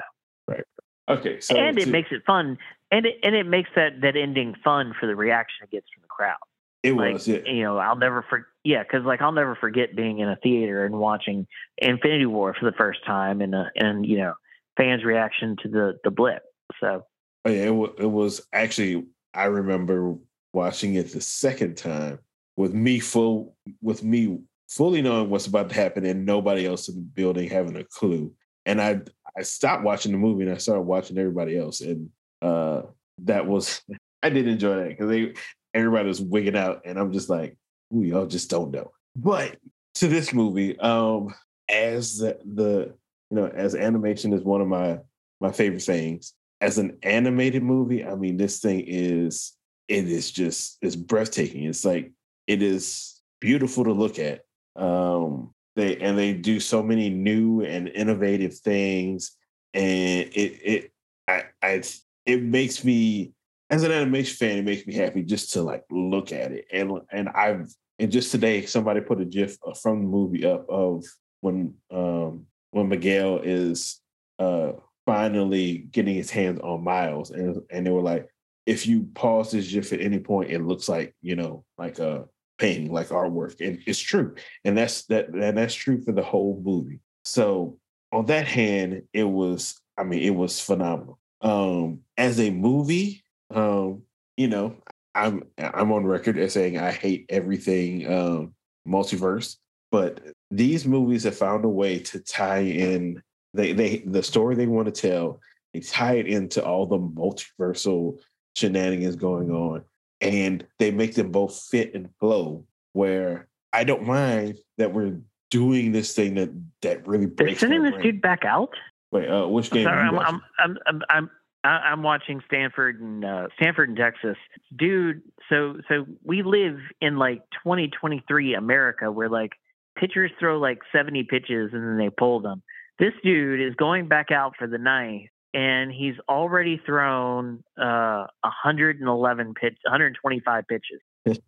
[1.10, 1.40] Okay.
[1.40, 2.58] So and it to, makes it fun.
[2.92, 6.02] And it and it makes that that ending fun for the reaction it gets from
[6.02, 6.38] the crowd.
[6.84, 7.40] It like, was, yeah.
[7.46, 8.46] You know, I'll never forget.
[8.64, 12.66] Yeah, because like I'll never forget being in a theater and watching Infinity War for
[12.66, 14.34] the first time, and uh, and you know,
[14.78, 16.44] fans' reaction to the the blip.
[16.80, 17.06] So.
[17.44, 19.06] Oh yeah, it, w- it was actually.
[19.34, 20.16] I remember
[20.54, 22.20] watching it the second time
[22.56, 24.40] with me full with me
[24.70, 28.34] fully knowing what's about to happen and nobody else in the building having a clue.
[28.66, 29.02] And I
[29.38, 32.10] I stopped watching the movie and I started watching everybody else, and
[32.42, 32.84] uh,
[33.24, 33.82] that was
[34.24, 35.34] I did enjoy that because they
[35.74, 37.58] everybody was wigging out, and I'm just like,
[37.90, 38.92] we all just don't know.
[39.16, 39.58] But
[39.96, 41.34] to this movie, um,
[41.70, 42.94] as the, the
[43.30, 45.00] you know, as animation is one of my
[45.42, 46.34] my favorite things.
[46.62, 49.54] As an animated movie, I mean, this thing is
[49.88, 51.66] it is just it's breathtaking.
[51.66, 52.12] It's like
[52.48, 54.42] it is beautiful to look at.
[54.76, 59.36] Um, they and they do so many new and innovative things,
[59.74, 60.92] and it it
[61.28, 61.84] I, I
[62.26, 63.34] it makes me
[63.70, 66.66] as an animation fan, it makes me happy just to like look at it.
[66.72, 67.68] And and I've
[68.00, 71.04] and just today somebody put a GIF from the movie up of
[71.42, 74.02] when um when Miguel is
[74.40, 74.74] uh
[75.06, 78.30] finally getting his hands on Miles and and they were like,
[78.66, 82.26] if you pause this GIF at any point, it looks like, you know, like a
[82.58, 83.60] painting, like artwork.
[83.66, 84.36] And it's true.
[84.64, 87.00] And that's that and that's true for the whole movie.
[87.24, 87.78] So
[88.12, 91.20] on that hand, it was, I mean, it was phenomenal.
[91.42, 94.04] Um, as a movie, um,
[94.38, 94.76] you know,
[95.14, 98.54] I'm I'm on record as saying I hate everything um,
[98.88, 99.58] multiverse,
[99.92, 103.22] but these movies have found a way to tie in
[103.56, 105.40] they they the story they want to tell.
[105.74, 108.20] They tie it into all the multiversal
[108.56, 109.84] shenanigans going on,
[110.22, 112.66] and they make them both fit and flow.
[112.94, 115.20] Where I don't mind that we're
[115.52, 116.50] doing this thing that
[116.82, 117.60] that really breaks.
[117.60, 118.74] They're sending this dude back out.
[119.12, 119.86] Wait, uh, which game?
[119.86, 121.30] Sorry, I'm, I'm, I'm, I'm, I'm,
[121.64, 124.38] I, am watching Stanford and uh, Stanford and Texas,
[124.76, 125.22] dude.
[125.50, 129.52] So so we live in like 2023 America, where like
[129.98, 132.62] pitchers throw like 70 pitches and then they pull them.
[133.00, 139.54] This dude is going back out for the ninth, and he's already thrown uh, 111
[139.54, 141.40] pitch, 125 pitches.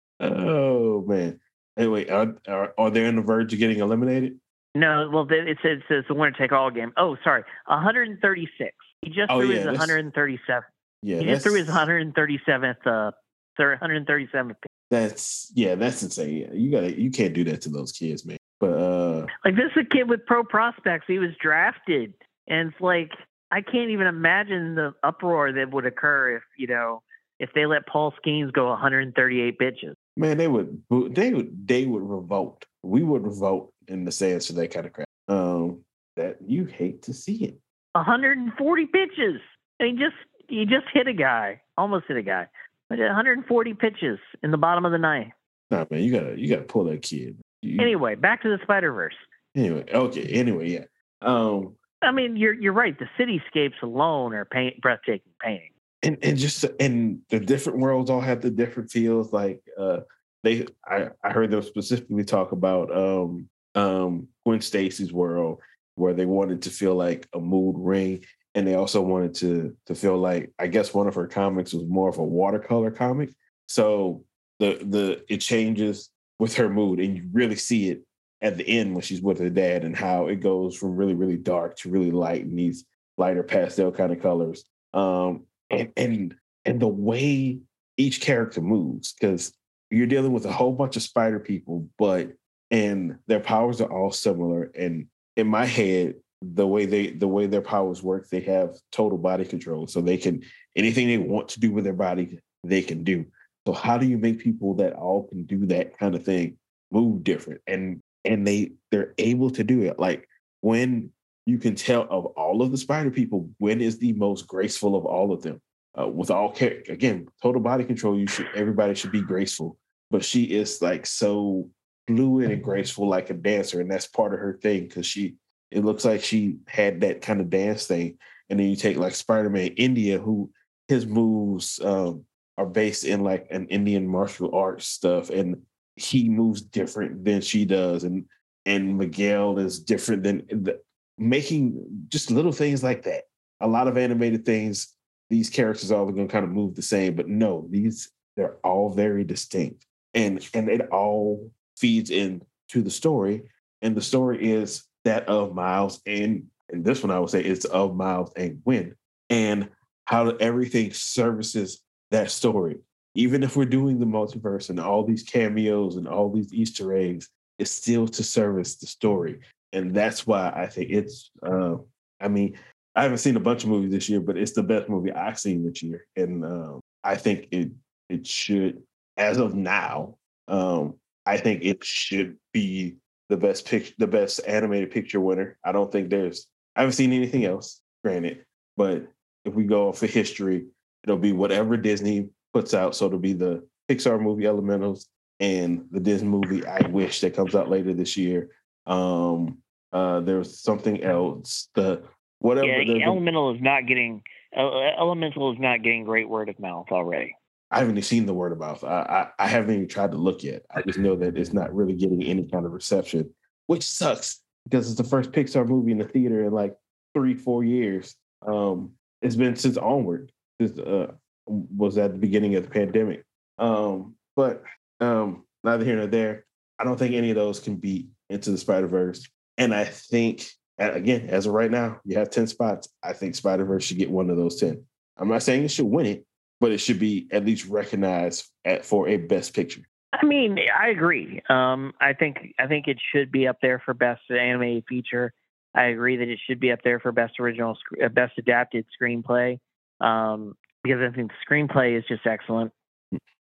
[0.20, 1.40] oh man!
[1.76, 4.38] Anyway, are, are are they on the verge of getting eliminated?
[4.74, 6.92] No, well, it says, it says the winner take all game.
[6.96, 8.70] Oh, sorry, 136.
[9.02, 10.60] He just oh, threw yeah, his 137th.
[11.02, 12.86] Yeah, he just threw his 137th.
[12.86, 13.10] Uh,
[13.58, 14.54] 137th.
[14.90, 16.50] That's yeah, that's insane.
[16.52, 18.36] You gotta, you can't do that to those kids, man.
[18.60, 21.06] But uh like this is a kid with pro prospects.
[21.08, 22.14] He was drafted,
[22.46, 23.10] and it's like
[23.50, 27.02] I can't even imagine the uproar that would occur if you know
[27.38, 29.96] if they let Paul Skenes go 138 pitches.
[30.16, 32.64] Man, they would they would they would revolt.
[32.82, 35.08] We would revolt in the sense for that kind of crap.
[35.28, 35.84] Um,
[36.16, 37.58] that you hate to see it.
[37.92, 39.40] 140 pitches.
[39.80, 40.16] And he just
[40.48, 42.48] he just hit a guy, almost hit a guy.
[42.88, 45.32] But 140 pitches in the bottom of the ninth.
[45.70, 47.38] Nah, man, you gotta you gotta pull that kid.
[47.62, 49.14] You, anyway, back to the Spider Verse.
[49.54, 50.22] Anyway, okay.
[50.22, 50.84] Anyway, yeah.
[51.20, 52.96] Um, I mean, you're you're right.
[52.98, 55.70] The cityscapes alone are paint, breathtaking painting.
[56.02, 59.32] And and just and the different worlds all have the different feels.
[59.32, 60.00] Like uh,
[60.44, 65.60] they, I I heard them specifically talk about um um Gwen Stacy's world
[65.96, 68.24] where they wanted to feel like a mood ring
[68.54, 71.84] and they also wanted to to feel like I guess one of her comics was
[71.88, 73.30] more of a watercolor comic.
[73.66, 74.24] So
[74.60, 78.02] the the it changes with her mood and you really see it
[78.40, 81.36] at the end when she's with her dad and how it goes from really really
[81.36, 82.84] dark to really light and these
[83.18, 84.64] lighter pastel kind of colors.
[84.94, 86.34] Um, and and
[86.64, 87.58] and the way
[87.96, 89.52] each character moves, because
[89.90, 92.32] you're dealing with a whole bunch of spider people, but
[92.70, 94.70] and their powers are all similar.
[94.74, 99.18] And in my head, the way they the way their powers work, they have total
[99.18, 99.86] body control.
[99.86, 100.42] So they can
[100.76, 103.26] anything they want to do with their body, they can do.
[103.66, 106.56] So how do you make people that all can do that kind of thing
[106.90, 107.60] move different?
[107.66, 109.98] And and they they're able to do it.
[109.98, 110.28] Like
[110.60, 111.10] when
[111.46, 115.04] you can tell of all of the spider people, Gwen is the most graceful of
[115.06, 115.60] all of them?
[115.98, 119.78] Uh, with all care, again, total body control, you should everybody should be graceful.
[120.10, 121.70] But she is like so
[122.06, 125.36] fluid and graceful like a dancer, and that's part of her thing because she
[125.70, 128.18] it looks like she had that kind of dance thing.
[128.50, 130.50] And then you take like Spider-Man India, who
[130.88, 132.24] his moves um,
[132.56, 135.62] are based in like an Indian martial arts stuff, and
[136.00, 138.24] he moves different than she does, and
[138.66, 140.80] and Miguel is different than the,
[141.16, 143.24] making just little things like that.
[143.60, 144.94] A lot of animated things,
[145.30, 148.58] these characters all are going to kind of move the same, but no, these they're
[148.64, 152.44] all very distinct, and and it all feeds into
[152.82, 153.42] the story,
[153.82, 157.64] and the story is that of Miles and and this one I would say it's
[157.64, 158.94] of Miles and Gwen
[159.30, 159.68] and
[160.04, 162.76] how everything services that story.
[163.14, 167.28] Even if we're doing the multiverse and all these cameos and all these Easter eggs,
[167.58, 169.40] it's still to service the story.
[169.72, 171.76] And that's why I think it's uh,
[172.20, 172.58] I mean,
[172.94, 175.38] I haven't seen a bunch of movies this year, but it's the best movie I've
[175.38, 176.04] seen this year.
[176.16, 177.70] And um, I think it
[178.08, 178.82] it should,
[179.16, 180.16] as of now,
[180.48, 180.94] um,
[181.26, 182.96] I think it should be
[183.28, 185.58] the best picture, the best animated picture winner.
[185.64, 186.46] I don't think there's.
[186.74, 187.80] I haven't seen anything else.
[188.02, 188.44] Granted,
[188.76, 189.06] but
[189.44, 190.66] if we go for history,
[191.04, 192.28] it'll be whatever Disney
[192.58, 192.96] puts out.
[192.96, 197.54] So it'll be the Pixar movie Elementals and the Disney movie I Wish that comes
[197.54, 198.50] out later this year.
[198.86, 199.58] Um,
[199.92, 201.68] uh, there's something else.
[201.74, 202.02] The
[202.40, 202.66] whatever.
[202.66, 204.22] Yeah, the, Elemental is not getting.
[204.56, 207.36] Elemental is not getting great word of mouth already.
[207.70, 208.82] I haven't even seen the word of mouth.
[208.82, 210.62] I, I, I haven't even tried to look yet.
[210.74, 213.32] I just know that it's not really getting any kind of reception,
[213.66, 216.74] which sucks because it's the first Pixar movie in the theater in like
[217.14, 218.16] three, four years.
[218.44, 218.92] Um,
[219.22, 220.32] it's been since Onward.
[220.58, 221.12] This uh,
[221.48, 223.24] was at the beginning of the pandemic.
[223.58, 224.62] Um, but
[225.00, 226.44] um, neither here nor there.
[226.78, 229.26] I don't think any of those can beat Into the Spider Verse.
[229.56, 232.88] And I think, again, as of right now, you have ten spots.
[233.02, 234.84] I think Spider Verse should get one of those ten.
[235.16, 236.24] I'm not saying it should win it,
[236.60, 239.82] but it should be at least recognized at, for a best picture.
[240.12, 241.42] I mean, I agree.
[241.48, 245.32] Um, I think I think it should be up there for best animated feature.
[245.74, 249.60] I agree that it should be up there for best original, uh, best adapted screenplay,
[250.00, 250.56] um,
[250.88, 252.72] because I think the screenplay is just excellent.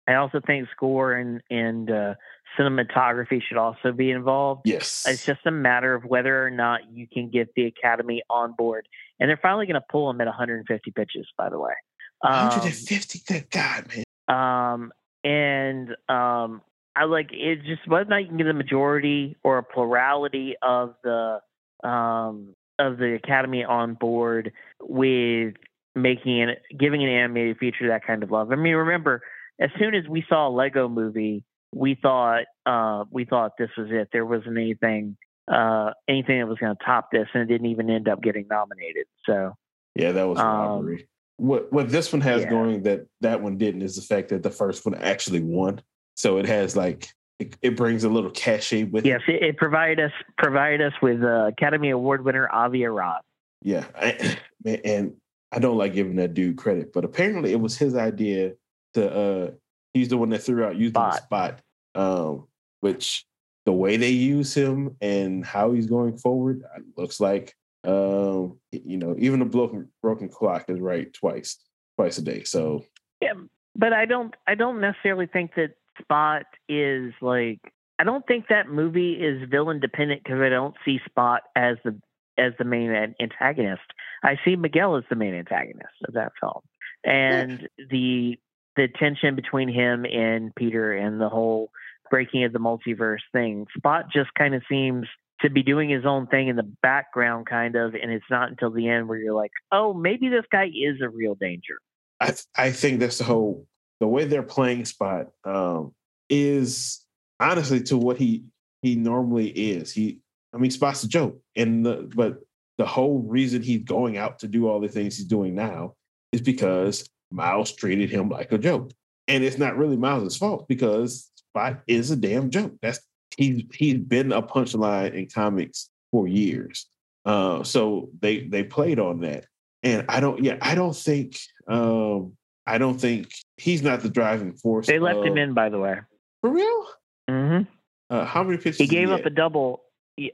[0.09, 2.15] I also think score and and uh,
[2.59, 4.63] cinematography should also be involved.
[4.65, 8.55] Yes, it's just a matter of whether or not you can get the Academy on
[8.57, 11.27] board, and they're finally going to pull them at 150 pitches.
[11.39, 11.75] By the way,
[12.21, 12.95] 150.
[13.15, 14.05] Um, good God, man.
[14.29, 16.63] Um, and um,
[16.97, 17.61] I like it.
[17.65, 21.41] Just whether or not you can get a majority or a plurality of the
[21.85, 25.55] um of the Academy on board with
[25.95, 28.53] making it, giving an animated feature that kind of love.
[28.53, 29.23] I mean, remember,
[29.61, 33.89] as soon as we saw a Lego movie, we thought uh, we thought this was
[33.91, 34.09] it.
[34.13, 35.17] There wasn't anything
[35.51, 38.47] uh, anything that was going to top this, and it didn't even end up getting
[38.49, 39.07] nominated.
[39.27, 39.55] So
[39.95, 41.03] yeah, that was a robbery.
[41.03, 42.51] Um, what what this one has yeah.
[42.51, 45.83] going that that one didn't is the fact that the first one actually won.
[46.15, 49.43] So it has like it, it brings a little cachet with yes, it.
[49.43, 53.23] it provided us provided us with uh, Academy Award winner Avi Arad.
[53.63, 54.39] Yeah, I,
[54.85, 55.15] and
[55.53, 58.53] I don't like giving that dude credit, but apparently it was his idea
[58.95, 59.13] to.
[59.13, 59.51] uh
[59.93, 61.13] He's the one that threw out using spot.
[61.13, 61.61] the spot,
[61.97, 62.47] um,
[62.79, 63.27] which
[63.67, 66.63] the way they use him and how he's going forward
[66.97, 71.57] looks like um, you know, even a broken broken clock is right twice,
[71.97, 72.45] twice a day.
[72.45, 72.85] So
[73.21, 73.33] yeah,
[73.75, 77.61] but I don't I don't necessarily think that Spot is like
[77.99, 81.99] I don't think that movie is villain dependent because I don't see Spot as the
[82.41, 83.83] as the main antagonist.
[84.23, 86.63] I see Miguel as the main antagonist of that film,
[87.05, 88.39] and the
[88.77, 91.71] the tension between him and Peter and the whole
[92.11, 93.67] breaking of the multiverse thing.
[93.77, 95.07] Spot just kind of seems
[95.43, 98.71] to be doing his own thing in the background, kind of, and it's not until
[98.71, 101.79] the end where you're like, oh, maybe this guy is a real danger.
[102.21, 103.67] I th- I think that's the whole
[104.01, 105.95] the way they're playing Spot um,
[106.29, 107.05] is
[107.39, 108.45] honestly to what he
[108.83, 109.93] he normally is.
[109.93, 110.21] He
[110.53, 112.41] I mean Spot's a joke, and the, but
[112.79, 115.95] the whole reason he's going out to do all the things he's doing now
[116.33, 118.93] is because Miles treated him like a joke,
[119.29, 122.75] and it's not really Miles' fault because Spot is a damn joke.
[122.83, 123.01] That's
[123.37, 126.87] he's he's been a punchline in comics for years.
[127.25, 129.47] Uh, so they they played on that,
[129.83, 130.43] and I don't.
[130.43, 131.39] Yeah, I don't think.
[131.69, 132.37] Um,
[132.67, 134.87] I don't think he's not the driving force.
[134.87, 135.99] They left of, him in, by the way.
[136.41, 136.87] for real.
[137.29, 137.63] Mm-hmm.
[138.09, 138.79] Uh, how many pitches?
[138.79, 139.83] He gave did up a double.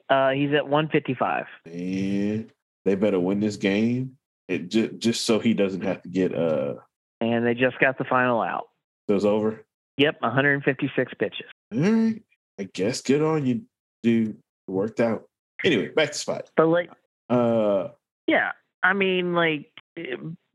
[0.09, 1.47] Uh, he's at 155.
[1.66, 2.51] Man,
[2.84, 4.16] they better win this game.
[4.49, 6.74] It just just so he doesn't have to get uh
[7.20, 8.68] and they just got the final out.
[9.09, 9.64] those over.
[9.99, 11.47] Yep, 156 pitches.
[11.74, 12.22] All right,
[12.61, 13.62] I guess good on you,
[14.03, 14.37] dude.
[14.68, 15.24] It worked out.
[15.64, 16.51] Anyway, back to spot.
[16.57, 16.91] But like,
[17.30, 17.89] Uh,
[18.26, 19.72] yeah, I mean, like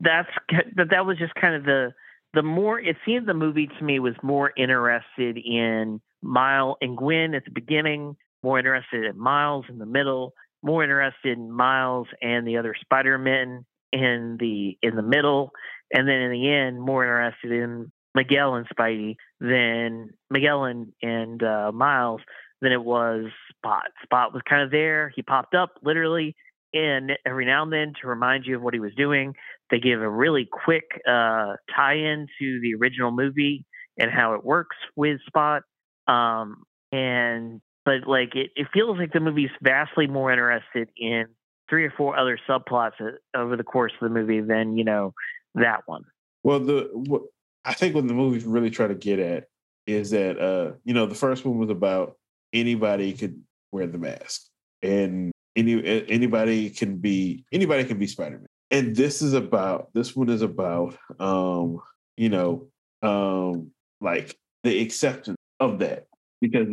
[0.00, 0.28] that's
[0.76, 1.92] but that was just kind of the
[2.34, 7.34] the more it seemed the movie to me was more interested in Mile and Gwen
[7.34, 12.46] at the beginning, more interested in Miles in the middle, more interested in Miles and
[12.46, 15.50] the other Spider-Men in the in the middle,
[15.94, 21.42] and then in the end, more interested in Miguel and Spidey than Miguel and, and
[21.42, 22.20] uh, Miles
[22.60, 23.26] than it was
[23.56, 23.84] Spot.
[24.02, 25.12] Spot was kind of there.
[25.14, 26.36] He popped up literally
[26.72, 29.34] in every now and then to remind you of what he was doing.
[29.70, 33.64] They give a really quick uh, tie-in to the original movie
[33.98, 35.62] and how it works with Spot.
[36.06, 41.26] Um, and but like it, it feels like the movie's vastly more interested in
[41.68, 42.92] three or four other subplots
[43.34, 45.14] over the course of the movie than you know
[45.54, 46.04] that one.
[46.42, 47.22] well, the what
[47.64, 49.44] I think what the movie's really trying to get at
[49.86, 52.16] is that uh, you know, the first one was about
[52.52, 54.46] anybody could wear the mask,
[54.82, 60.16] and any anybody can be anybody can be Spider Man, and this is about this
[60.16, 61.80] one is about um,
[62.16, 62.68] you know,
[63.02, 63.70] um,
[64.00, 66.06] like the acceptance of that
[66.40, 66.68] because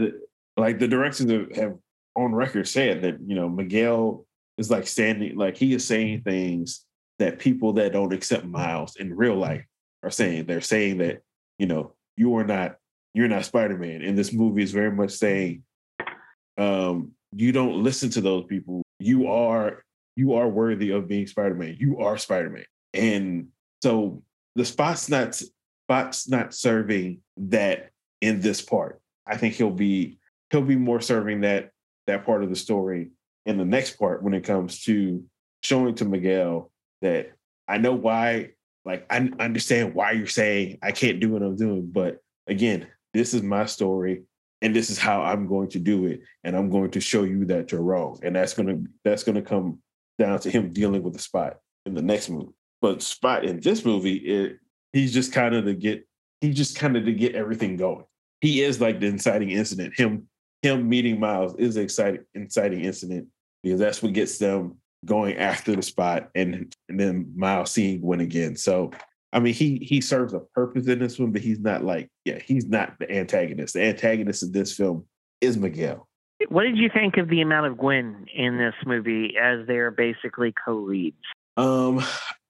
[0.60, 1.78] like the directors have- have
[2.16, 4.26] on record said that you know Miguel
[4.58, 6.86] is like standing like he is saying things
[7.20, 9.66] that people that don't accept Miles in real life
[10.04, 10.46] are saying.
[10.46, 11.22] They're saying that
[11.58, 12.78] you know you are not
[13.14, 15.64] you're not Spider Man, and this movie is very much saying
[16.58, 18.82] um, you don't listen to those people.
[19.00, 19.84] You are
[20.16, 21.78] you are worthy of being Spider Man.
[21.80, 23.48] You are Spider Man, and
[23.82, 24.24] so
[24.56, 25.42] the spot's not
[25.86, 27.92] spot's not serving that
[28.22, 29.02] in this part.
[29.26, 30.19] I think he'll be
[30.52, 31.72] he'll be more serving that
[32.08, 33.12] that part of the story
[33.46, 35.24] in the next part when it comes to
[35.62, 36.72] showing to Miguel
[37.02, 37.32] that
[37.68, 38.52] I know why,
[38.86, 43.34] like I understand why you're saying I can't do what I'm doing, but again, this
[43.34, 44.24] is my story
[44.62, 47.46] and this is how I'm going to do it, and I'm going to show you
[47.46, 49.80] that you're wrong, and that's gonna that's gonna come
[50.18, 52.52] down to him dealing with the spot in the next movie.
[52.82, 54.58] But spot in this movie, it,
[54.92, 56.06] he's just kind of to get
[56.42, 58.06] he just kind of to get everything going.
[58.42, 59.98] He is like the inciting incident.
[59.98, 60.28] Him
[60.62, 63.28] him meeting Miles is an exciting inciting incident
[63.64, 68.20] because that's what gets them going after the spot and and then Miles seeing Gwen
[68.20, 68.56] again.
[68.56, 68.92] So
[69.32, 72.40] I mean he he serves a purpose in this one, but he's not like, yeah,
[72.40, 73.74] he's not the antagonist.
[73.74, 75.06] The antagonist of this film
[75.42, 76.08] is Miguel.
[76.50, 80.54] What did you think of the amount of Gwen in this movie as they're basically
[80.66, 81.18] co-leads?
[81.56, 82.04] Um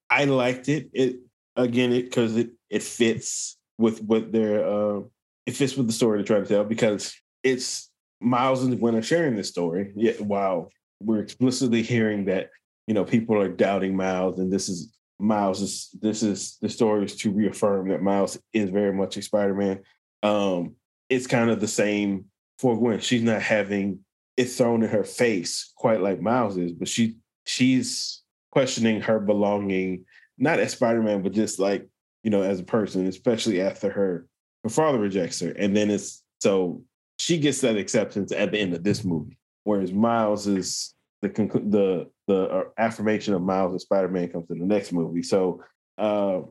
[0.10, 0.90] I liked it.
[0.94, 1.18] It
[1.56, 5.02] again it because it it fits with what they're uh
[5.46, 7.89] it fits with the story they're trying to tell because it's
[8.22, 9.92] Miles and Gwen are sharing this story.
[9.96, 12.50] Yet while we're explicitly hearing that,
[12.88, 17.06] you know, people are doubting Miles and this is Miles is this is the story
[17.06, 19.82] is to reaffirm that Miles is very much a Spider-Man.
[20.24, 20.76] Um,
[21.10, 22.26] it's kind of the same
[22.58, 23.00] for Gwen.
[23.00, 24.00] She's not having
[24.38, 30.06] it thrown in her face quite like Miles is, but she she's questioning her belonging,
[30.38, 31.88] not as Spider-Man, but just like,
[32.24, 34.26] you know, as a person, especially after her
[34.64, 35.52] her father rejects her.
[35.52, 36.84] And then it's so
[37.30, 39.38] she gets that acceptance at the end of this movie.
[39.64, 44.58] Whereas Miles is the conclu- the the uh, affirmation of Miles as Spider-Man comes in
[44.58, 45.22] the next movie.
[45.22, 45.64] So
[46.00, 46.42] uh,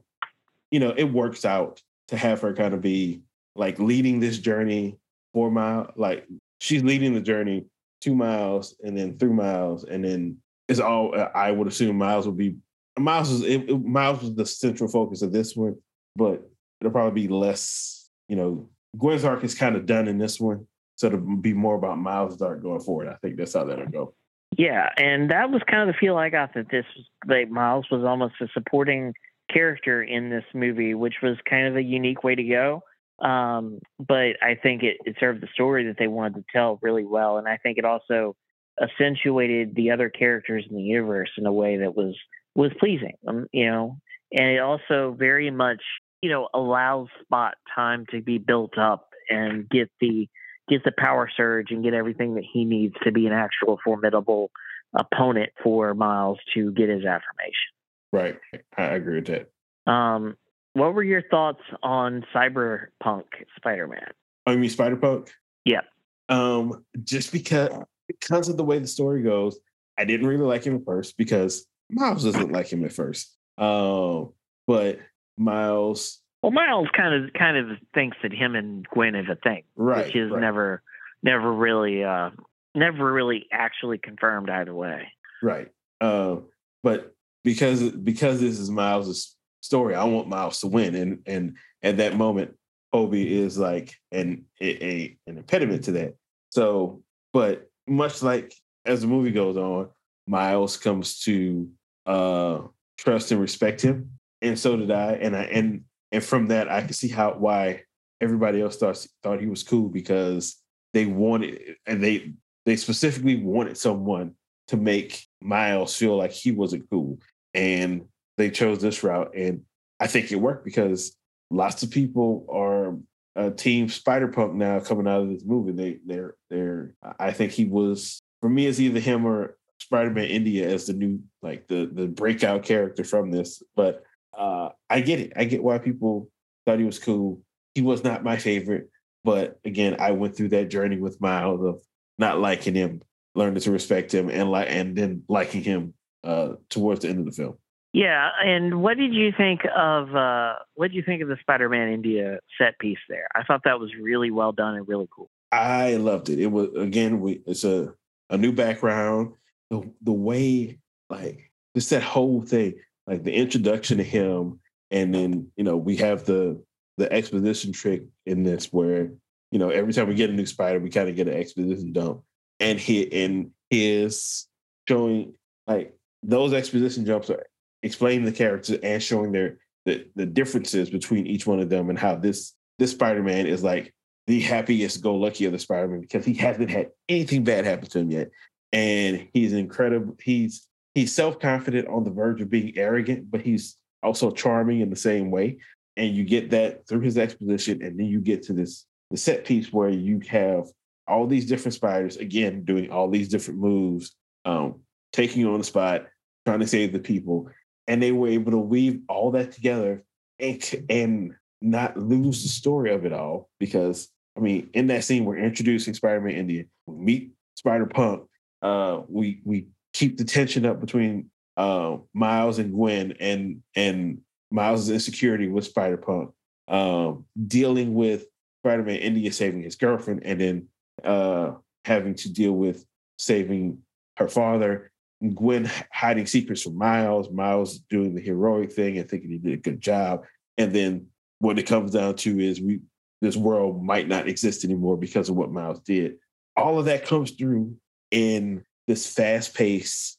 [0.70, 3.22] you know, it works out to have her kind of be
[3.57, 4.99] like leading this journey
[5.33, 5.89] for Miles.
[5.97, 6.29] Like
[6.61, 7.64] she's leading the journey
[8.01, 10.37] two miles and then three miles, and then
[10.68, 12.55] it's all I would assume Miles would be
[12.97, 15.74] Miles is it, it- Miles was the central focus of this one,
[16.14, 16.49] but
[16.81, 20.68] it'll probably be less, you know, Gwen's arc is kind of done in this one.
[20.99, 23.07] So it'll be more about Miles' arc going forward.
[23.07, 24.14] I think that's how that'll go.
[24.57, 26.86] Yeah, and that was kind of the feel I got that this
[27.26, 29.14] like Miles was almost a supporting
[29.49, 32.82] character in this movie, which was kind of a unique way to go.
[33.24, 37.05] Um, but I think it, it served the story that they wanted to tell really
[37.05, 38.34] well, and I think it also
[38.82, 42.16] accentuated the other characters in the universe in a way that was
[42.57, 43.14] was pleasing.
[43.28, 43.99] Um, you know,
[44.32, 45.82] and it also very much
[46.22, 50.28] you know allows Spot time to be built up and get the
[50.69, 54.51] get the power surge and get everything that he needs to be an actual formidable
[54.95, 57.73] opponent for Miles to get his affirmation.
[58.12, 58.39] Right.
[58.77, 59.91] I agree with that.
[59.91, 60.37] Um,
[60.73, 63.25] what were your thoughts on Cyberpunk
[63.57, 64.11] Spider-Man?
[64.47, 65.31] Oh, you mean Spider Punk?
[65.64, 65.83] Yeah.
[66.29, 67.71] Um, just because
[68.07, 69.59] because of the way the story goes,
[69.99, 73.37] I didn't really like him at first because Miles doesn't like him at first.
[73.59, 74.33] Um,
[74.66, 75.01] but
[75.37, 76.21] Miles.
[76.43, 80.07] Well, Miles kind of kind of thinks that him and Gwen is a thing, right?
[80.07, 80.41] Which is right.
[80.41, 80.82] never
[81.22, 82.30] never really uh
[82.74, 85.09] never really actually confirmed either way.
[85.43, 85.68] Right.
[86.01, 86.36] Uh,
[86.82, 87.14] but
[87.45, 92.16] because because this is Miles' story, I want Miles to win, and and at that
[92.16, 92.55] moment,
[92.95, 96.14] Hobie is like an a, a an impediment to that.
[96.51, 99.89] So, but much like as the movie goes on,
[100.26, 101.68] Miles comes to
[102.07, 102.61] uh,
[102.97, 105.12] trust and respect him, and so did I.
[105.14, 107.83] And I and and from that, I can see how why
[108.21, 110.57] everybody else thought thought he was cool because
[110.93, 112.33] they wanted and they
[112.67, 114.35] they specifically wanted someone
[114.69, 117.19] to make Miles feel like he wasn't cool,
[117.55, 118.07] and
[118.37, 119.63] they chose this route, and
[120.01, 121.17] I think it worked because
[121.51, 122.97] lots of people are
[123.37, 125.73] uh, team Spider Punk now coming out of this movie.
[125.73, 130.25] They they're they're I think he was for me it's either him or Spider Man
[130.25, 133.63] India as the new like the the breakout character from this.
[133.77, 134.03] But
[134.39, 135.32] uh, I get it.
[135.36, 136.30] I get why people
[136.64, 137.43] thought he was cool.
[137.74, 138.89] He was not my favorite,
[139.24, 141.82] but again, I went through that journey with Miles of
[142.18, 143.03] not liking him,
[143.34, 147.26] learning to respect him, and like and then liking him uh, towards the end of
[147.26, 147.57] the film.
[147.93, 151.93] Yeah, and what did you think of uh, what did you think of the Spider-Man
[151.93, 153.28] India set piece there?
[153.34, 155.30] I thought that was really well done and really cool.
[155.51, 156.39] I loved it.
[156.39, 157.95] It was again, we it's a
[158.30, 159.32] a new background.
[159.70, 160.78] The the way
[161.09, 162.74] like just that whole thing,
[163.09, 166.63] like the introduction to him, and then you know we have the
[166.99, 169.13] the exposition trick in this where
[169.51, 171.93] you know every time we get a new spider, we kind of get an exposition
[171.93, 172.23] dump,
[172.61, 174.47] and he and his
[174.87, 175.35] showing
[175.67, 177.47] like those exposition jumps are
[177.83, 181.99] explaining the characters and showing their the, the differences between each one of them and
[181.99, 183.95] how this this Spider-Man is like
[184.27, 188.01] the happiest go lucky of the Spider-Man because he hasn't had anything bad happen to
[188.01, 188.31] him yet.
[188.73, 190.17] And he's incredible.
[190.23, 190.68] He's
[190.99, 195.30] he's self-confident on the verge of being arrogant, but he's also charming in the same
[195.30, 195.59] way.
[195.96, 199.44] And you get that through his exposition, and then you get to this the set
[199.44, 200.66] piece where you have
[201.07, 204.80] all these different spiders again doing all these different moves, um,
[205.12, 206.07] taking on the spot,
[206.44, 207.49] trying to save the people,
[207.86, 210.05] and they were able to weave all that together
[210.40, 215.24] and and not lose the story of it all because I mean, in that scene,
[215.24, 216.64] we're introducing Spider-Man India.
[216.86, 218.28] We meet Spider Punk.
[218.62, 219.66] Uh, we we
[219.99, 224.20] keep the tension up between uh, Miles and Gwen, and and
[224.51, 226.30] Miles' insecurity with Spider Punk,
[226.68, 228.26] um, dealing with
[228.62, 230.68] Spider-Man India saving his girlfriend, and then
[231.03, 231.53] uh,
[231.84, 232.86] having to deal with
[233.18, 233.78] saving
[234.16, 234.92] her father.
[235.34, 239.57] Gwen hiding secrets from Miles, Miles doing the heroic thing and thinking he did a
[239.57, 240.24] good job,
[240.59, 241.09] and then
[241.40, 242.80] what it comes down to is we
[243.20, 246.18] this world might not exist anymore because of what Miles did.
[246.57, 247.74] All of that comes through
[248.12, 250.18] in this fast paced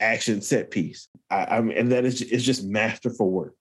[0.00, 1.08] action set piece.
[1.30, 3.54] I, I mean, and that is it's just masterful work.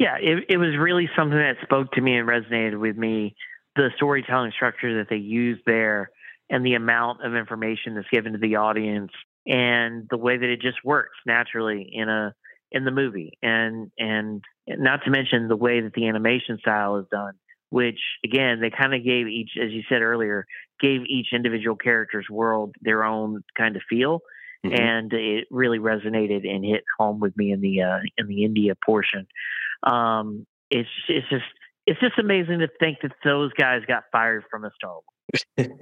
[0.00, 3.36] Yeah, it, it was really something that spoke to me and resonated with me.
[3.76, 6.10] The storytelling structure that they use there
[6.50, 9.12] and the amount of information that's given to the audience
[9.46, 12.34] and the way that it just works naturally in a
[12.72, 17.06] in the movie and and not to mention the way that the animation style is
[17.10, 17.34] done
[17.72, 20.44] which again they kind of gave each as you said earlier
[20.78, 24.20] gave each individual character's world their own kind of feel
[24.64, 24.74] mm-hmm.
[24.74, 28.74] and it really resonated and hit home with me in the uh, in the india
[28.84, 29.26] portion.
[29.82, 31.44] Um, it's it's just
[31.86, 34.98] it's just amazing to think that those guys got fired from a star
[35.56, 35.72] wars.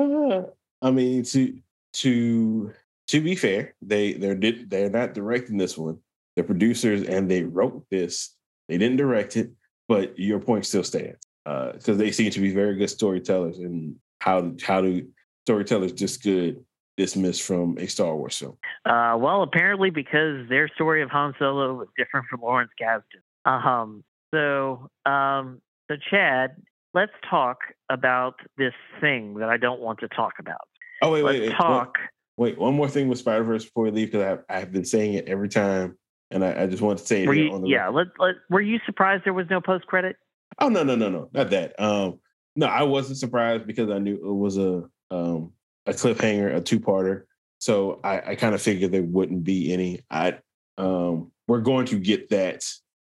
[0.82, 1.58] I mean to
[1.94, 2.72] to
[3.08, 5.98] to be fair they they're they're not directing this one.
[6.36, 8.34] The producers and they wrote this.
[8.68, 9.50] They didn't direct it
[9.88, 13.96] but your point still stands because uh, they seem to be very good storytellers and
[14.20, 15.06] how how do
[15.46, 16.64] storytellers just good
[16.96, 18.56] dismissed from a Star Wars film?
[18.84, 23.02] Uh, well, apparently because their story of Han Solo was different from Lawrence Kasdan.
[23.44, 25.60] Um, so, um,
[25.90, 26.56] so Chad,
[26.94, 27.58] let's talk
[27.90, 30.66] about this thing that I don't want to talk about.
[31.02, 31.56] Oh wait, let's wait, wait.
[31.56, 31.98] Talk.
[32.36, 35.14] Wait, one more thing with Spider Verse before we leave because I've, I've been saying
[35.14, 35.96] it every time
[36.34, 37.88] and I, I just wanted to say were it you, on the yeah.
[37.88, 40.16] Let, let, were you surprised there was no post credit?
[40.58, 41.80] Oh no no no no not that.
[41.80, 42.18] Um,
[42.56, 45.52] no, I wasn't surprised because I knew it was a um,
[45.86, 47.22] a cliffhanger, a two parter.
[47.58, 50.04] So I, I kind of figured there wouldn't be any.
[50.10, 50.38] I
[50.76, 52.64] um, we're going to get that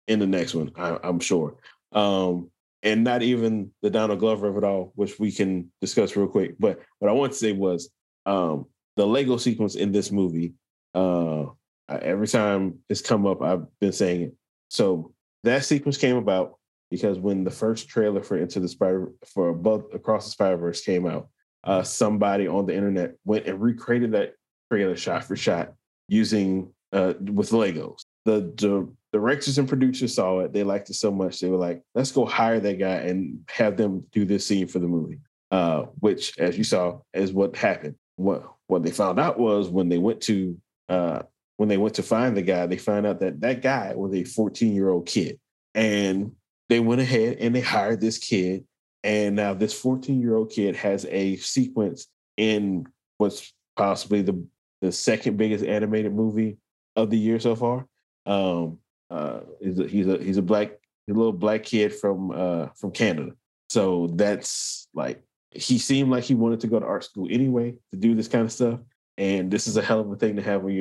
[0.08, 1.56] in the next one, I, am sure.
[1.92, 2.52] Um,
[2.84, 6.56] and not even the Donald Glover of it all, which we can discuss real quick.
[6.60, 7.90] But what I want to say was
[8.28, 10.54] um, the Lego sequence in this movie.
[10.94, 11.46] Uh,
[11.90, 14.36] every time it's come up, I've been saying it.
[14.70, 15.14] So
[15.44, 16.58] that sequence came about
[16.92, 20.82] because when the first trailer for Into the Spider for above Across the Spider Verse
[20.82, 21.30] came out,
[21.64, 24.34] uh, somebody on the internet went and recreated that
[24.72, 25.74] trailer shot for shot
[26.08, 28.06] using uh, with Legos.
[28.26, 30.54] The, the directors and producers saw it.
[30.54, 33.78] They liked it so much they were like, "Let's go hire that guy and have
[33.78, 35.20] them do this scene for the movie."
[35.52, 37.96] Uh, which, as you saw, is what happened.
[38.16, 40.58] What what they found out was when they went to
[40.90, 41.24] uh,
[41.58, 44.24] when they went to find the guy, they found out that that guy was a
[44.24, 45.40] 14 year old kid,
[45.74, 46.32] and
[46.70, 48.66] they went ahead and they hired this kid,
[49.04, 52.86] and now this 14 year old kid has a sequence in
[53.18, 54.46] what's possibly the
[54.82, 56.58] the second biggest animated movie
[56.96, 57.88] of the year so far.
[58.26, 58.80] Um,
[59.10, 60.72] uh, he's a, he's a he's a black
[61.10, 63.32] a little black kid from uh, from Canada.
[63.70, 67.98] So that's like he seemed like he wanted to go to art school anyway to
[67.98, 68.80] do this kind of stuff,
[69.18, 70.72] and this is a hell of a thing to have on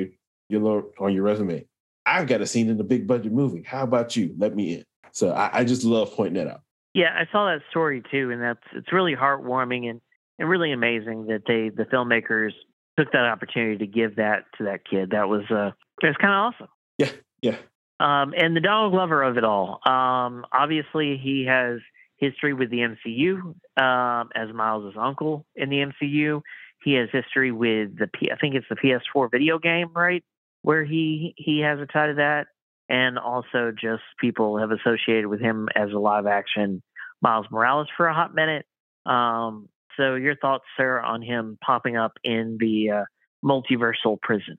[0.49, 1.65] your your on your resume.
[2.05, 3.63] I've got a scene in a big budget movie.
[3.63, 4.35] How about you?
[4.37, 4.83] Let me in.
[5.11, 6.61] So I, I just love pointing that out.
[6.93, 10.01] Yeah, I saw that story too, and that's it's really heartwarming and
[10.39, 12.51] and really amazing that they the filmmakers
[12.97, 15.11] took that opportunity to give that to that kid.
[15.11, 15.71] That was uh,
[16.01, 16.67] was kind of awesome.
[16.97, 17.57] Yeah, yeah.
[17.99, 19.79] Um, and the Donald Glover of it all.
[19.85, 21.79] Um, obviously, he has
[22.17, 26.41] history with the MCU um, as Miles' uncle in the MCU.
[26.83, 30.23] He has history with the P- I think it's the PS4 video game, right?
[30.65, 32.47] Where he he has a tie to that,
[32.89, 36.81] and also just people have associated with him as a live action
[37.21, 38.65] Miles Morales for a hot minute.
[39.05, 43.03] Um, so, your thoughts, sir, on him popping up in the uh,
[43.43, 44.57] multiversal prison?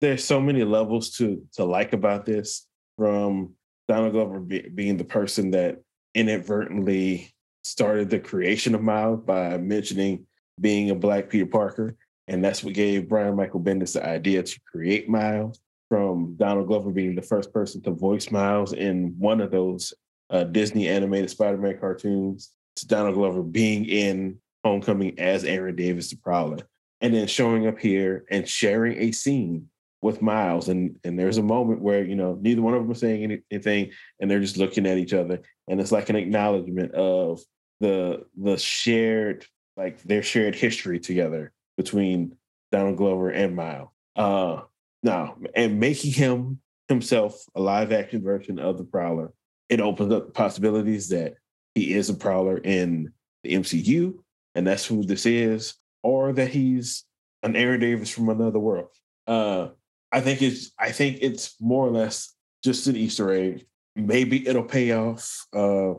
[0.00, 2.66] There's so many levels to to like about this.
[2.98, 3.54] From
[3.86, 5.82] Donald Glover be, being the person that
[6.14, 7.32] inadvertently
[7.62, 10.26] started the creation of Miles by mentioning
[10.60, 11.96] being a Black Peter Parker,
[12.28, 15.60] and that's what gave Brian Michael Bendis the idea to create Miles.
[15.88, 19.94] From Donald Glover being the first person to voice Miles in one of those
[20.30, 26.16] uh, Disney animated Spider-Man cartoons, to Donald Glover being in Homecoming as Aaron Davis the
[26.16, 26.58] Prowler,
[27.00, 29.68] and then showing up here and sharing a scene
[30.02, 30.68] with Miles.
[30.68, 33.92] And and there's a moment where you know neither one of them are saying anything,
[34.20, 37.40] and they're just looking at each other, and it's like an acknowledgement of
[37.78, 39.46] the the shared
[39.76, 42.36] like their shared history together between
[42.72, 43.88] Donald Glover and Miles.
[44.14, 44.62] Uh,
[45.02, 49.32] now, and making him himself a live action version of the Prowler,
[49.68, 51.34] it opens up possibilities that
[51.74, 53.12] he is a prowler in
[53.42, 54.14] the MCU,
[54.54, 57.04] and that's who this is, or that he's
[57.42, 58.88] an Aaron Davis from another world.
[59.26, 59.68] Uh,
[60.12, 63.66] I think it's I think it's more or less just an Easter egg.
[63.94, 65.94] Maybe it'll pay off uh,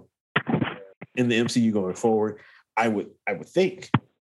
[1.15, 2.39] in the MCU going forward.
[2.75, 3.89] I would I would think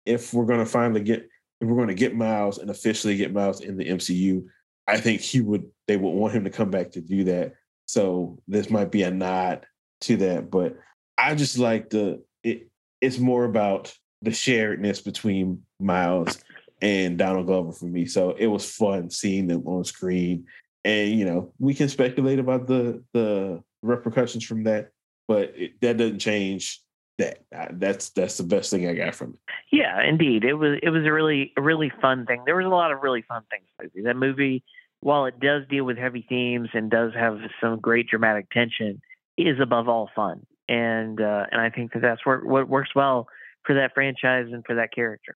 [0.05, 1.27] if we're to finally get
[1.63, 4.43] if we're going to get Miles and officially get Miles in the MCU,
[4.85, 7.53] I think he would they would want him to come back to do that.
[7.85, 9.65] So this might be a nod
[10.01, 10.77] to that, but
[11.17, 12.69] I just like the it.
[12.99, 16.43] It's more about the sharedness between Miles
[16.81, 18.05] and Donald Glover for me.
[18.05, 20.45] So it was fun seeing them on screen,
[20.83, 24.89] and you know we can speculate about the the repercussions from that,
[25.29, 26.81] but it, that doesn't change
[27.17, 27.39] that.
[27.79, 29.39] That's that's the best thing I got from it.
[29.71, 32.43] Yeah, indeed, it was it was a really a really fun thing.
[32.45, 33.93] There was a lot of really fun things.
[34.03, 34.63] That movie,
[35.01, 39.01] while it does deal with heavy themes and does have some great dramatic tension,
[39.37, 43.27] is above all fun and uh, and I think that that's what what works well
[43.65, 45.35] for that franchise and for that character.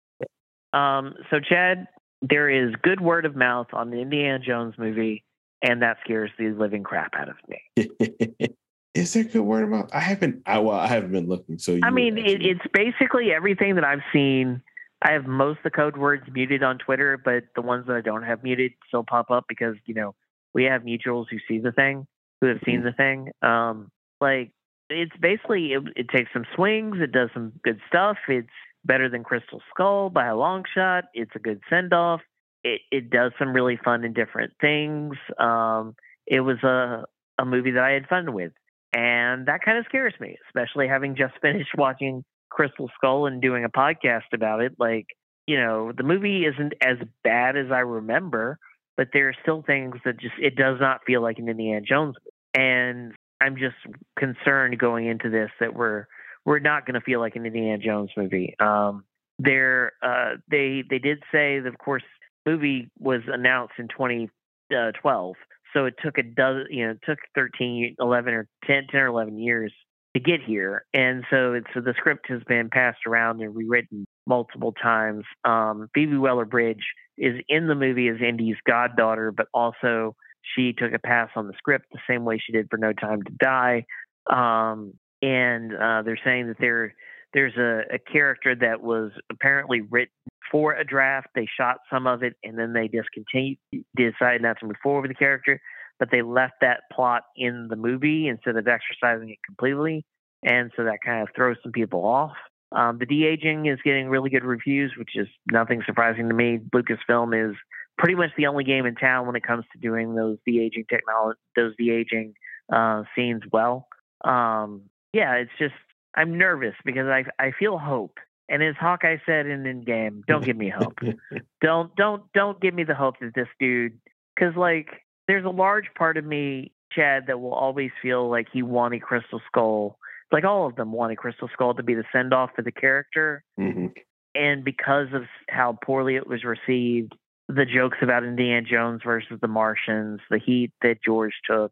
[0.74, 1.88] Um, so Chad,
[2.22, 5.24] there is good word of mouth on the Indiana Jones movie,
[5.62, 8.48] and that scares the living crap out of me.
[8.98, 9.90] is there good word of mouth?
[9.94, 10.44] I haven't.
[10.46, 11.58] I, well, I haven't been looking.
[11.58, 14.62] So I mean, it, it's basically everything that I've seen.
[15.02, 18.02] I have most of the code words muted on Twitter, but the ones that I
[18.02, 20.16] don't have muted still pop up because you know
[20.54, 22.08] we have mutuals who see the thing,
[22.42, 22.86] who have seen mm-hmm.
[22.86, 23.32] the thing.
[23.42, 24.52] Um, like
[24.90, 26.98] it's basically it, it, takes some swings.
[27.00, 28.18] It does some good stuff.
[28.28, 28.48] It's
[28.86, 31.06] better than Crystal Skull by a long shot.
[31.14, 32.22] It's a good send off.
[32.64, 35.16] It, it does some really fun and different things.
[35.38, 35.96] Um,
[36.26, 37.06] it was a
[37.38, 38.52] a movie that I had fun with,
[38.94, 43.66] and that kind of scares me, especially having just finished watching Crystal Skull and doing
[43.66, 44.74] a podcast about it.
[44.80, 45.08] Like
[45.48, 48.60] you know, the movie isn't as bad as I remember,
[48.98, 52.16] but there are still things that just it does not feel like an Indiana Jones
[52.20, 52.66] movie.
[52.68, 53.76] And I'm just
[54.18, 56.06] concerned going into this that we're
[56.46, 58.56] we're not going to feel like an Indiana Jones movie.
[58.60, 59.04] Um,
[59.40, 62.04] there, uh, they they did say that of course
[62.46, 65.36] movie was announced in 2012,
[65.78, 69.08] so it took a dozen, you know, it took 13, 11 or 10, 10 or
[69.08, 69.72] 11 years
[70.16, 74.06] to get here, and so it's so the script has been passed around and rewritten
[74.26, 75.24] multiple times.
[75.46, 76.84] Um, Phoebe Waller-Bridge
[77.18, 80.16] is in the movie as Indy's goddaughter, but also
[80.56, 83.22] she took a pass on the script the same way she did for No Time
[83.22, 83.86] to Die.
[84.32, 86.96] Um, and uh, they're saying that there
[87.34, 90.14] there's a, a, character that was apparently written
[90.52, 91.28] for a draft.
[91.36, 93.58] They shot some of it and then they discontinued,
[93.96, 95.62] decided not to move forward with the character,
[96.00, 100.06] but they left that plot in the movie instead of exercising it completely.
[100.44, 102.36] And so that kind of throws some people off.
[102.72, 106.60] Um, the de aging is getting really good reviews, which is nothing surprising to me.
[106.76, 107.56] Lucasfilm is
[107.98, 110.86] pretty much the only game in town when it comes to doing those de aging
[110.90, 112.34] technology, those de aging
[112.72, 113.88] uh, scenes well.
[114.24, 114.84] Um,
[115.14, 115.74] yeah, it's just
[116.16, 118.18] I'm nervous because I I feel hope.
[118.50, 121.00] And as Hawkeye said in Endgame, don't give me hope.
[121.62, 124.00] don't don't don't give me the hope that this dude,
[124.36, 124.88] because like
[125.28, 129.42] there's a large part of me, Chad, that will always feel like he wanted Crystal
[129.48, 129.98] Skull,
[130.32, 133.44] like all of them wanted Crystal Skull to be the send off for the character.
[133.60, 133.88] Mm-hmm.
[134.36, 137.14] And because of how poorly it was received,
[137.50, 141.72] the jokes about Indiana Jones versus the Martians, the heat that George took,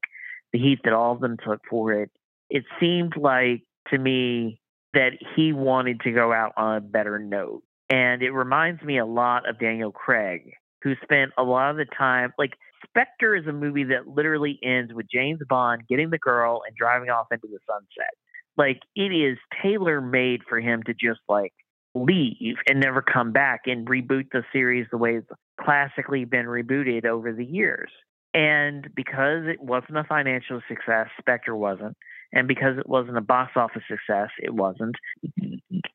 [0.52, 2.12] the heat that all of them took for it,
[2.50, 4.60] it seemed like to me
[4.96, 7.62] that he wanted to go out on a better note.
[7.90, 11.86] And it reminds me a lot of Daniel Craig, who spent a lot of the
[11.86, 12.54] time, like,
[12.88, 17.10] Spectre is a movie that literally ends with James Bond getting the girl and driving
[17.10, 18.14] off into the sunset.
[18.58, 21.54] Like, it is tailor made for him to just, like,
[21.94, 25.28] leave and never come back and reboot the series the way it's
[25.60, 27.90] classically been rebooted over the years.
[28.34, 31.96] And because it wasn't a financial success, Spectre wasn't,
[32.34, 34.96] and because it wasn't a box office success, it wasn't.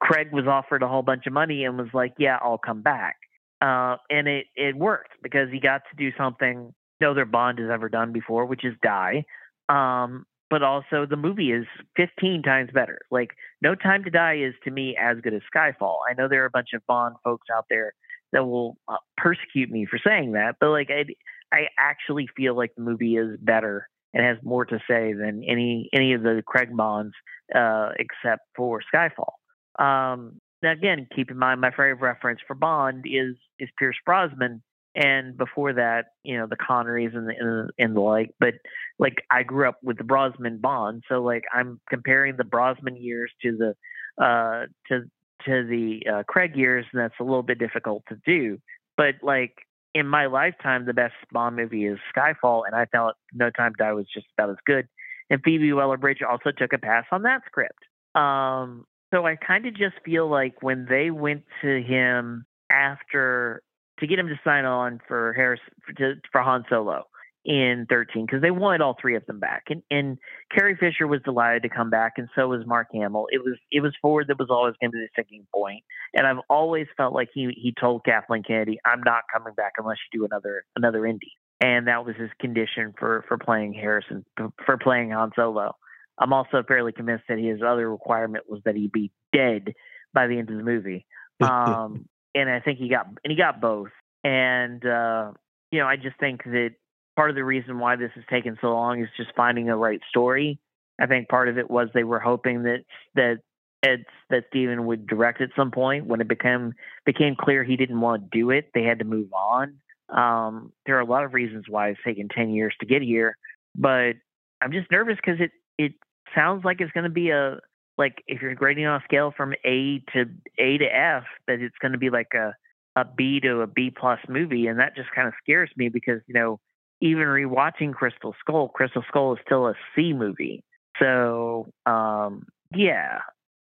[0.00, 3.16] Craig was offered a whole bunch of money and was like, "Yeah, I'll come back,"
[3.60, 7.70] uh, and it it worked because he got to do something no other Bond has
[7.70, 9.24] ever done before, which is die.
[9.68, 11.64] Um, but also the movie is
[11.96, 12.98] 15 times better.
[13.10, 13.30] Like
[13.62, 15.98] No Time to Die is to me as good as Skyfall.
[16.10, 17.94] I know there are a bunch of Bond folks out there
[18.32, 21.04] that will uh, persecute me for saying that, but like I
[21.52, 25.88] I actually feel like the movie is better and has more to say than any
[25.92, 27.14] any of the Craig Bonds
[27.54, 29.32] uh, except for Skyfall.
[29.78, 34.62] Um, now again, keep in mind my favorite reference for Bond is is Pierce Brosnan,
[34.94, 38.30] and before that, you know, the Connerys and the and, and the like.
[38.38, 38.54] But
[38.98, 43.32] like I grew up with the Brosnan Bond, so like I'm comparing the Brosnan years
[43.42, 45.02] to the uh, to
[45.46, 48.58] to the uh, Craig years, and that's a little bit difficult to do.
[48.96, 49.54] But like
[49.94, 53.84] in my lifetime, the best Bond movie is Skyfall, and I felt No Time to
[53.84, 54.88] Die was just about as good.
[55.28, 57.78] And Phoebe Waller-Bridge also took a pass on that script.
[58.14, 63.62] Um, so I kind of just feel like when they went to him after
[63.98, 67.06] to get him to sign on for Harris for, to, for Han Solo,
[67.44, 69.64] in 13 because they wanted all three of them back.
[69.68, 70.18] And and
[70.54, 73.26] Carrie Fisher was delighted to come back, and so was Mark Hamill.
[73.30, 75.82] It was it was Ford that was always going to be the sticking point.
[76.14, 79.96] And I've always felt like he he told Kathleen Kennedy, "I'm not coming back unless
[80.12, 81.32] you do another another Indy."
[81.62, 84.24] And that was his condition for for playing Harrison
[84.66, 85.76] for playing Han Solo.
[86.18, 89.72] I'm also fairly convinced that his other requirement was that he be dead
[90.12, 91.06] by the end of the movie.
[91.42, 93.88] Um, and I think he got and he got both.
[94.22, 95.32] And uh,
[95.70, 96.72] you know, I just think that
[97.16, 100.00] part of the reason why this has taken so long is just finding the right
[100.08, 100.58] story.
[101.00, 102.84] I think part of it was they were hoping that
[103.14, 103.38] that
[103.82, 106.06] Ed, that Steven would direct at some point.
[106.06, 106.74] When it became
[107.06, 109.76] became clear he didn't want to do it, they had to move on.
[110.10, 113.36] Um, there are a lot of reasons why it's taken ten years to get here,
[113.76, 114.14] but
[114.60, 115.92] I'm just nervous because it it
[116.34, 117.58] sounds like it's going to be a
[117.96, 120.24] like if you're grading on a scale from A to
[120.58, 122.54] A to F, that it's going to be like a
[122.96, 126.20] a B to a B plus movie, and that just kind of scares me because
[126.26, 126.60] you know
[127.00, 130.62] even rewatching Crystal Skull, Crystal Skull is still a C movie.
[130.98, 133.20] So um, yeah.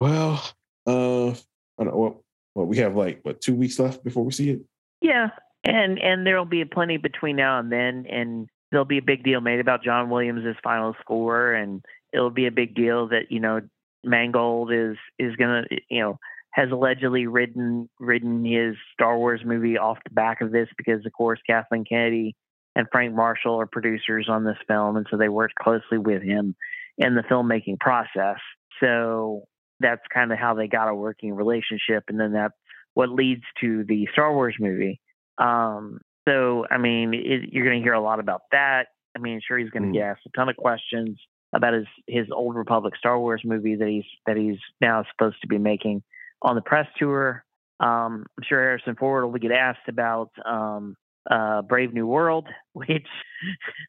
[0.00, 0.42] Well,
[0.86, 1.34] uh, I
[1.78, 2.22] don't know
[2.54, 4.60] what, we have like what two weeks left before we see it.
[5.00, 5.28] Yeah,
[5.64, 9.40] and and there'll be plenty between now and then, and there'll be a big deal
[9.40, 13.60] made about John Williams' final score, and it'll be a big deal that you know
[14.04, 16.18] Mangold is is gonna you know
[16.52, 21.12] has allegedly written written his Star Wars movie off the back of this because of
[21.12, 22.34] course Kathleen Kennedy
[22.76, 26.54] and Frank Marshall are producers on this film, and so they worked closely with him
[26.98, 28.38] in the filmmaking process.
[28.80, 29.44] So
[29.80, 32.54] that's kind of how they got a working relationship, and then that's
[32.94, 35.00] what leads to the Star Wars movie.
[35.38, 38.88] Um, so, I mean, it, you're going to hear a lot about that.
[39.16, 39.94] I mean, sure, he's going to mm.
[39.94, 41.18] get asked a ton of questions
[41.52, 45.48] about his his Old Republic Star Wars movie that he's that he's now supposed to
[45.48, 46.02] be making
[46.42, 47.44] on the press tour.
[47.80, 50.96] Um, I'm sure Harrison Ford will get asked about um,
[51.30, 53.06] uh, Brave New World, which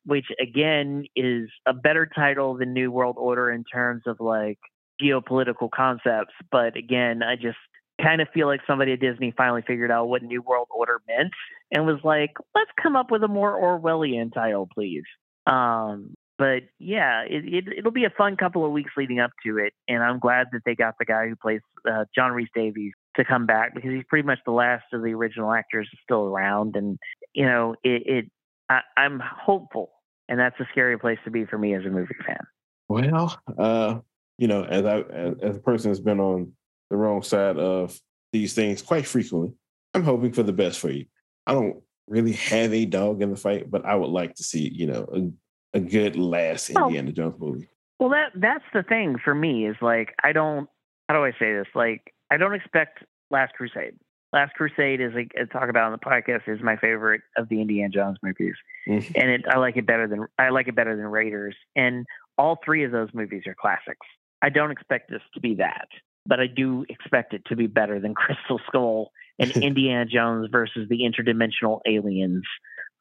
[0.06, 4.60] which again is a better title than New World Order in terms of like
[5.02, 6.34] geopolitical concepts.
[6.52, 7.58] But again, I just
[8.02, 11.32] kind of feel like somebody at Disney finally figured out what New World Order meant
[11.72, 15.04] and was like, let's come up with a more Orwellian title, please.
[15.46, 19.60] Um, but yeah, it, it, will be a fun couple of weeks leading up to
[19.60, 22.94] it, and I'm glad that they got the guy who plays uh, John Rhys Davies
[23.16, 26.76] to come back because he's pretty much the last of the original actors still around,
[26.76, 26.98] and
[27.34, 28.04] you know, it.
[28.06, 28.32] it
[28.70, 29.92] I, I'm hopeful,
[30.30, 32.40] and that's a scary place to be for me as a movie fan.
[32.88, 34.00] Well, uh,
[34.38, 36.54] you know, as I as, as a person that's been on
[36.90, 38.00] the wrong side of
[38.32, 39.54] these things quite frequently,
[39.94, 41.06] I'm hoping for the best for you.
[41.46, 44.70] I don't really have a dog in the fight, but I would like to see,
[44.70, 45.08] you know,
[45.74, 46.88] a, a good last Oh.
[46.88, 47.68] Indiana Jones movie.
[48.00, 50.68] Well, that that's the thing for me is like I don't.
[51.08, 51.68] How do I say this?
[51.76, 53.98] Like I don't expect Last Crusade.
[54.34, 57.60] Last Crusade is like I talk about on the podcast is my favorite of the
[57.62, 58.56] Indiana Jones movies,
[58.88, 59.12] Mhm.
[59.16, 61.56] and it I like it better than I like it better than Raiders.
[61.76, 62.06] And
[62.38, 64.08] all three of those movies are classics.
[64.42, 65.88] I don't expect this to be that,
[66.26, 70.88] but I do expect it to be better than Crystal Skull and Indiana Jones versus
[70.90, 72.44] the interdimensional aliens.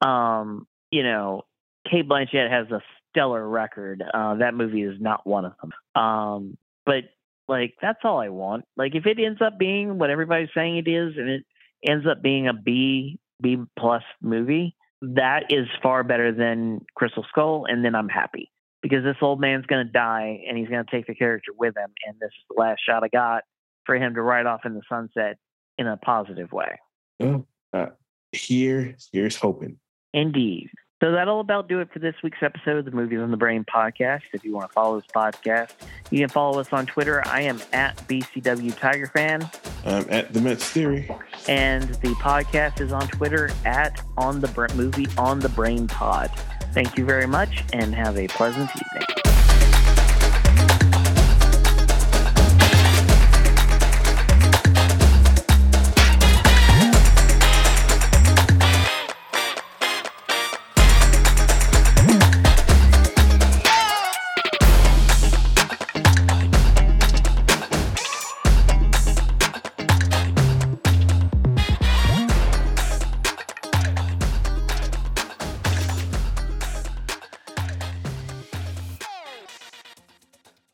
[0.00, 1.44] Um, you know,
[1.88, 4.02] Cate Blanchett has a stellar record.
[4.12, 6.02] Uh, that movie is not one of them.
[6.02, 7.04] Um, but
[7.50, 8.64] like that's all I want.
[8.76, 11.44] Like if it ends up being what everybody's saying it is, and it
[11.86, 17.66] ends up being a B B plus movie, that is far better than Crystal Skull,
[17.68, 18.50] and then I'm happy
[18.82, 21.76] because this old man's going to die, and he's going to take the character with
[21.76, 23.42] him, and this is the last shot I got
[23.84, 25.36] for him to ride off in the sunset
[25.76, 26.78] in a positive way.
[27.18, 27.86] Well, uh,
[28.32, 29.78] here, here's hoping.
[30.12, 30.70] Indeed.
[31.00, 33.64] So that'll about do it for this week's episode of the Movies on the Brain
[33.64, 34.20] podcast.
[34.34, 35.70] If you want to follow this podcast,
[36.10, 37.22] you can follow us on Twitter.
[37.26, 39.48] I am at BCW Tiger Fan,
[39.86, 41.10] I'm at the Mets Theory.
[41.48, 46.30] and the podcast is on Twitter at On the Br- Movie on the Brain Pod.
[46.74, 49.19] Thank you very much, and have a pleasant evening.